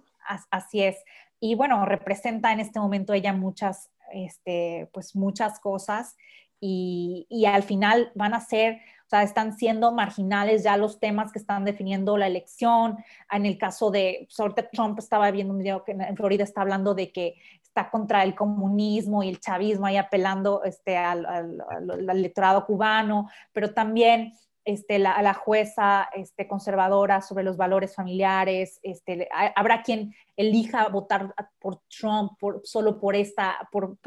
[0.50, 0.96] Así es.
[1.42, 6.16] Y bueno, representa en este momento ella muchas este, pues muchas cosas
[6.60, 11.32] y, y, al final van a ser, o sea, están siendo marginales ya los temas
[11.32, 12.98] que están definiendo la elección.
[13.32, 16.62] En el caso de, pues ahorita Trump estaba viendo un video que en Florida está
[16.62, 22.10] hablando de que está contra el comunismo y el chavismo, ahí apelando este, al, al
[22.10, 24.34] electorado cubano, pero también
[24.66, 31.82] este, la, jueza este, conservadora sobre los valores familiares, este, habrá quien elija votar por
[31.88, 32.32] Trump
[32.64, 33.98] solo por, esta, por,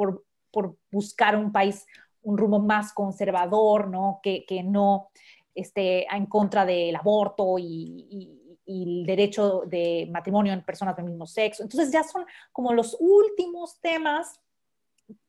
[0.90, 1.86] buscar un país,
[2.22, 4.18] un rumbo más conservador, ¿no?
[4.20, 5.10] Que, no
[5.54, 8.34] esté en contra del aborto y, y,
[8.66, 11.62] el derecho de matrimonio en personas del mismo sexo.
[11.62, 14.40] Entonces ya son como los últimos temas.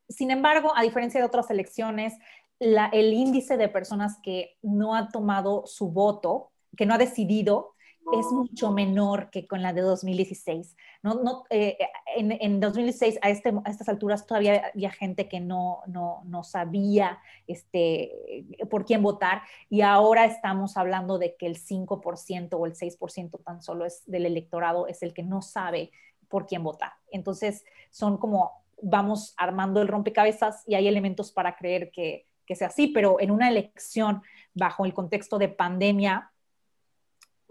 [0.10, 2.16] Sin embargo, a diferencia de otras elecciones,
[2.60, 7.74] el índice de personas que no han tomado su voto, que no ha decidido,
[8.12, 10.76] es mucho menor que con la de 2016.
[11.04, 11.78] No, no, eh,
[12.16, 16.44] en, en, 2016, a, este, a estas alturas, todavía había gente que no, no, no,
[16.44, 22.74] sabía este, por quién votar y ahora estamos hablando de que el 5% o el
[22.74, 25.92] 6% tan solo es del electorado es el que no sabe
[26.28, 26.94] por quién votar.
[27.12, 28.52] Entonces, son como
[28.82, 33.30] vamos armando el rompecabezas y hay elementos para creer que que sea así, pero en
[33.30, 34.24] una elección
[34.56, 36.32] bajo el contexto de pandemia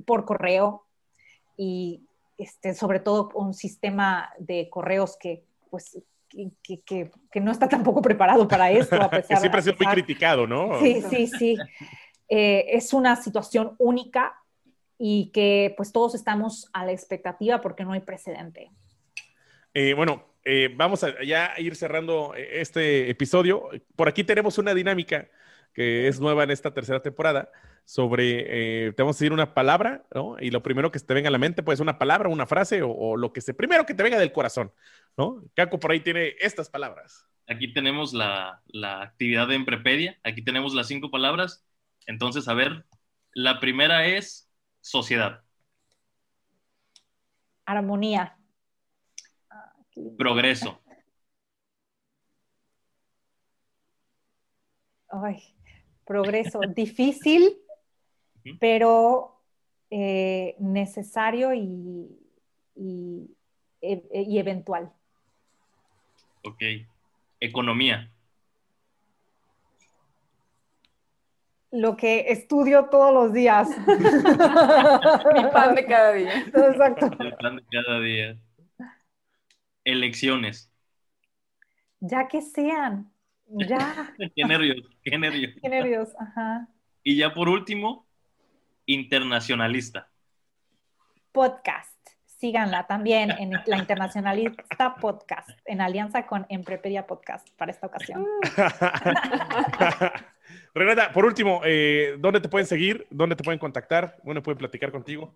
[0.05, 0.87] por correo
[1.57, 2.03] y
[2.37, 6.03] este, sobre todo un sistema de correos que pues
[6.63, 8.97] que, que, no está tampoco preparado para esto.
[8.97, 10.81] A pesar, que siempre ha sido muy criticado, ¿no?
[10.81, 11.57] Sí, sí, sí.
[12.29, 14.35] eh, es una situación única
[14.99, 18.73] y que pues todos estamos a la expectativa porque no hay precedente.
[19.75, 23.69] Eh, bueno, eh, vamos a ya ir cerrando este episodio.
[23.97, 25.29] Por aquí tenemos una dinámica
[25.75, 27.51] que es nueva en esta tercera temporada
[27.85, 30.37] sobre, te vamos a decir una palabra, ¿no?
[30.41, 32.81] Y lo primero que te venga a la mente puede ser una palabra, una frase
[32.83, 34.73] o, lo que se, primero que te venga del corazón,
[35.19, 35.45] ¿no?
[35.55, 37.29] Caco por ahí tiene estas palabras.
[37.47, 41.63] Aquí tenemos la, la actividad de Emprepedia, aquí tenemos las cinco palabras.
[42.07, 42.87] Entonces, a ver,
[43.35, 45.43] la primera es sociedad.
[47.67, 48.38] Armonía.
[50.17, 50.81] Progreso.
[55.11, 55.43] Ay,
[56.05, 56.61] progreso.
[56.75, 57.57] Difícil,
[58.61, 59.41] pero
[59.91, 62.09] eh, necesario y,
[62.75, 63.31] y,
[63.81, 64.93] e, y eventual.
[66.45, 66.63] Ok.
[67.41, 68.11] Economía.
[71.71, 73.69] Lo que estudio todos los días.
[73.87, 76.39] Mi pan de cada día.
[76.39, 77.11] Exacto.
[77.19, 78.37] El pan de cada día.
[79.89, 80.71] Elecciones.
[82.01, 83.11] Ya que sean.
[83.47, 84.13] Ya.
[84.37, 85.55] qué nervios, qué nervios.
[85.63, 86.69] Qué nervios, ajá.
[87.03, 88.07] Y ya por último,
[88.85, 90.11] internacionalista.
[91.33, 91.97] Podcast
[92.39, 98.27] síganla también en la Internacionalista Podcast, en alianza con Emprepedia Podcast para esta ocasión.
[100.75, 103.07] Renata, por último, eh, ¿dónde te pueden seguir?
[103.11, 104.19] ¿Dónde te pueden contactar?
[104.23, 105.35] ¿Dónde pueden platicar contigo?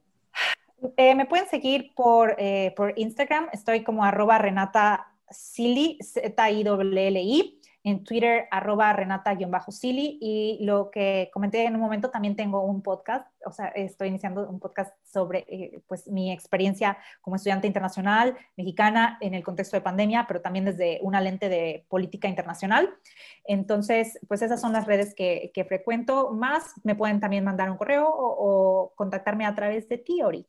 [0.96, 8.04] Eh, me pueden seguir por, eh, por Instagram, estoy como arroba Renata Sili, Z-I-L-L-I en
[8.04, 10.18] Twitter, arroba renata-sili.
[10.20, 14.48] Y lo que comenté en un momento, también tengo un podcast, o sea, estoy iniciando
[14.48, 19.80] un podcast sobre eh, pues mi experiencia como estudiante internacional mexicana en el contexto de
[19.80, 22.88] pandemia, pero también desde una lente de política internacional.
[23.44, 26.30] Entonces, pues esas son las redes que, que frecuento.
[26.30, 30.46] Más me pueden también mandar un correo o, contactarme a través de Theory.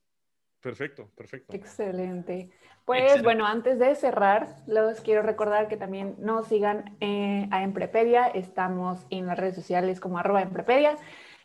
[0.63, 1.53] Perfecto, perfecto.
[1.53, 2.49] Excelente.
[2.85, 8.27] Pues bueno, antes de cerrar, los quiero recordar que también nos sigan eh, a Emprepedia.
[8.27, 10.95] Estamos en las redes sociales como arroba Emprepedia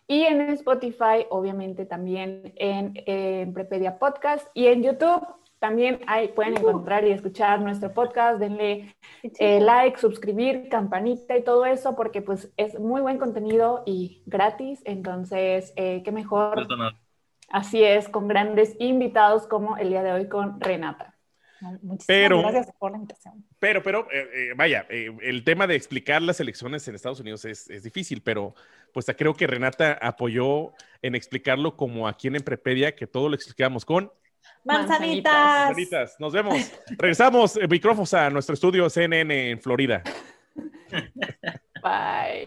[0.06, 5.26] y en Spotify, obviamente también en eh, Emprepedia Podcast y en YouTube.
[5.58, 8.38] También ahí pueden encontrar y escuchar nuestro podcast.
[8.38, 8.94] Denle
[9.24, 14.80] eh, like, suscribir, campanita y todo eso porque pues es muy buen contenido y gratis.
[14.84, 16.68] Entonces, qué mejor.
[17.48, 21.14] Así es, con grandes invitados como el día de hoy con Renata.
[21.60, 23.44] Muchísimas pero, gracias por la invitación.
[23.58, 27.44] Pero, pero, eh, eh, vaya, eh, el tema de explicar las elecciones en Estados Unidos
[27.44, 28.54] es, es, difícil, pero
[28.92, 30.72] pues creo que Renata apoyó
[31.02, 34.12] en explicarlo como aquí en Emprepedia, que todo lo explicamos con
[34.64, 35.66] manzanitas.
[35.66, 36.16] manzanitas.
[36.20, 36.72] Nos vemos.
[36.96, 40.02] Regresamos micrófonos a nuestro estudio CNN en Florida.
[41.82, 42.46] Bye.